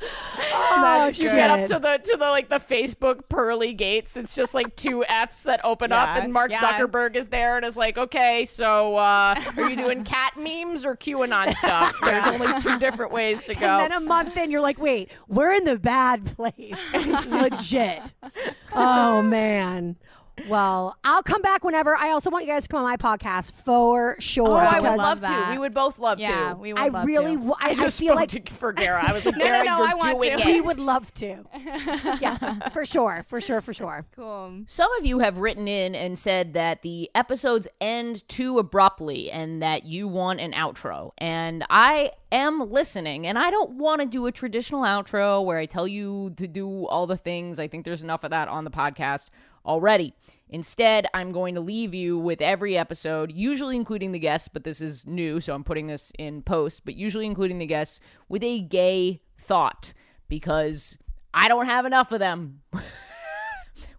[0.01, 4.17] Oh, You get up to the to the like the Facebook pearly gates.
[4.17, 6.59] It's just like two F's that open up, and Mark yeah.
[6.59, 10.95] Zuckerberg is there and is like, "Okay, so uh, are you doing cat memes or
[10.95, 13.65] QAnon stuff?" There's only two different ways to go.
[13.65, 16.75] And then a month in, you're like, wait, we're in the bad place.
[17.27, 18.01] Legit.
[18.73, 19.95] Oh, man.
[20.49, 21.95] Well, I'll come back whenever.
[21.95, 24.51] I also want you guys to come on my podcast for sure.
[24.53, 25.45] oh, I would love love that.
[25.47, 25.51] to.
[25.53, 26.55] We would both love Yeah, to.
[26.55, 27.37] we would I love really, to.
[27.37, 29.01] w- I, I I just feel spoke like to, for Gara.
[29.09, 30.43] I was like, No, no, no, you're I want doing to.
[30.43, 30.45] it.
[30.45, 31.37] we would love to.
[32.21, 34.05] yeah, for sure, for sure, for sure.
[34.15, 34.63] Cool.
[34.65, 39.61] Some of you have written in and said that the episodes end too abruptly and
[39.61, 41.11] that you want an outro.
[41.17, 45.65] And I am listening, and I don't want to do a traditional outro where I
[45.65, 47.57] tell you to do all the things.
[47.59, 49.29] I think there's enough of that on the podcast
[49.65, 50.13] already.
[50.49, 54.79] Instead, I'm going to leave you with every episode, usually including the guests, but this
[54.79, 57.99] is new, so I'm putting this in post, but usually including the guests
[58.29, 59.93] with a gay thought
[60.27, 60.97] because
[61.33, 62.61] I don't have enough of them.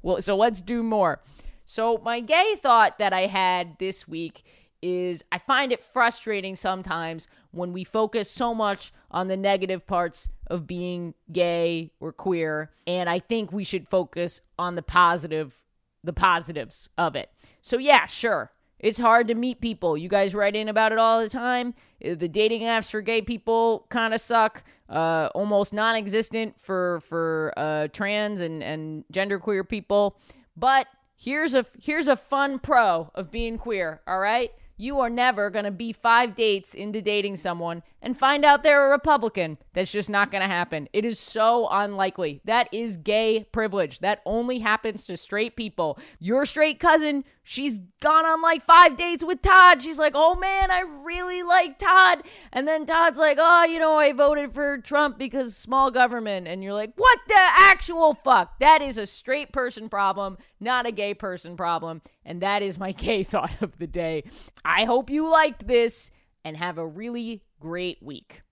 [0.06, 1.20] Well, so let's do more.
[1.64, 4.44] So, my gay thought that I had this week
[4.82, 10.28] is I find it frustrating sometimes when we focus so much on the negative parts
[10.46, 15.60] of being gay or queer, and I think we should focus on the positive
[16.04, 17.30] the positives of it.
[17.60, 18.52] So, yeah, sure.
[18.78, 19.96] It's hard to meet people.
[19.96, 21.74] You guys write in about it all the time.
[22.00, 24.62] The dating apps for gay people kind of suck.
[24.88, 30.18] Uh, almost non-existent for for uh, trans and and genderqueer people.
[30.56, 34.02] But here's a here's a fun pro of being queer.
[34.06, 38.62] All right, you are never gonna be five dates into dating someone and find out
[38.62, 39.58] they're a Republican.
[39.72, 40.88] That's just not gonna happen.
[40.92, 42.40] It is so unlikely.
[42.44, 44.00] That is gay privilege.
[44.00, 45.98] That only happens to straight people.
[46.18, 49.80] Your straight cousin, she's gone on like five dates with Todd.
[49.80, 52.24] She's like, oh man, I really like Todd.
[52.52, 56.48] And then Todd's like, oh, you know, I voted for Trump because small government.
[56.48, 58.58] And you're like, what the actual fuck?
[58.58, 62.02] That is a straight person problem, not a gay person problem.
[62.24, 64.24] And that is my gay thought of the day.
[64.64, 66.10] I hope you liked this
[66.44, 68.42] and have a really great week.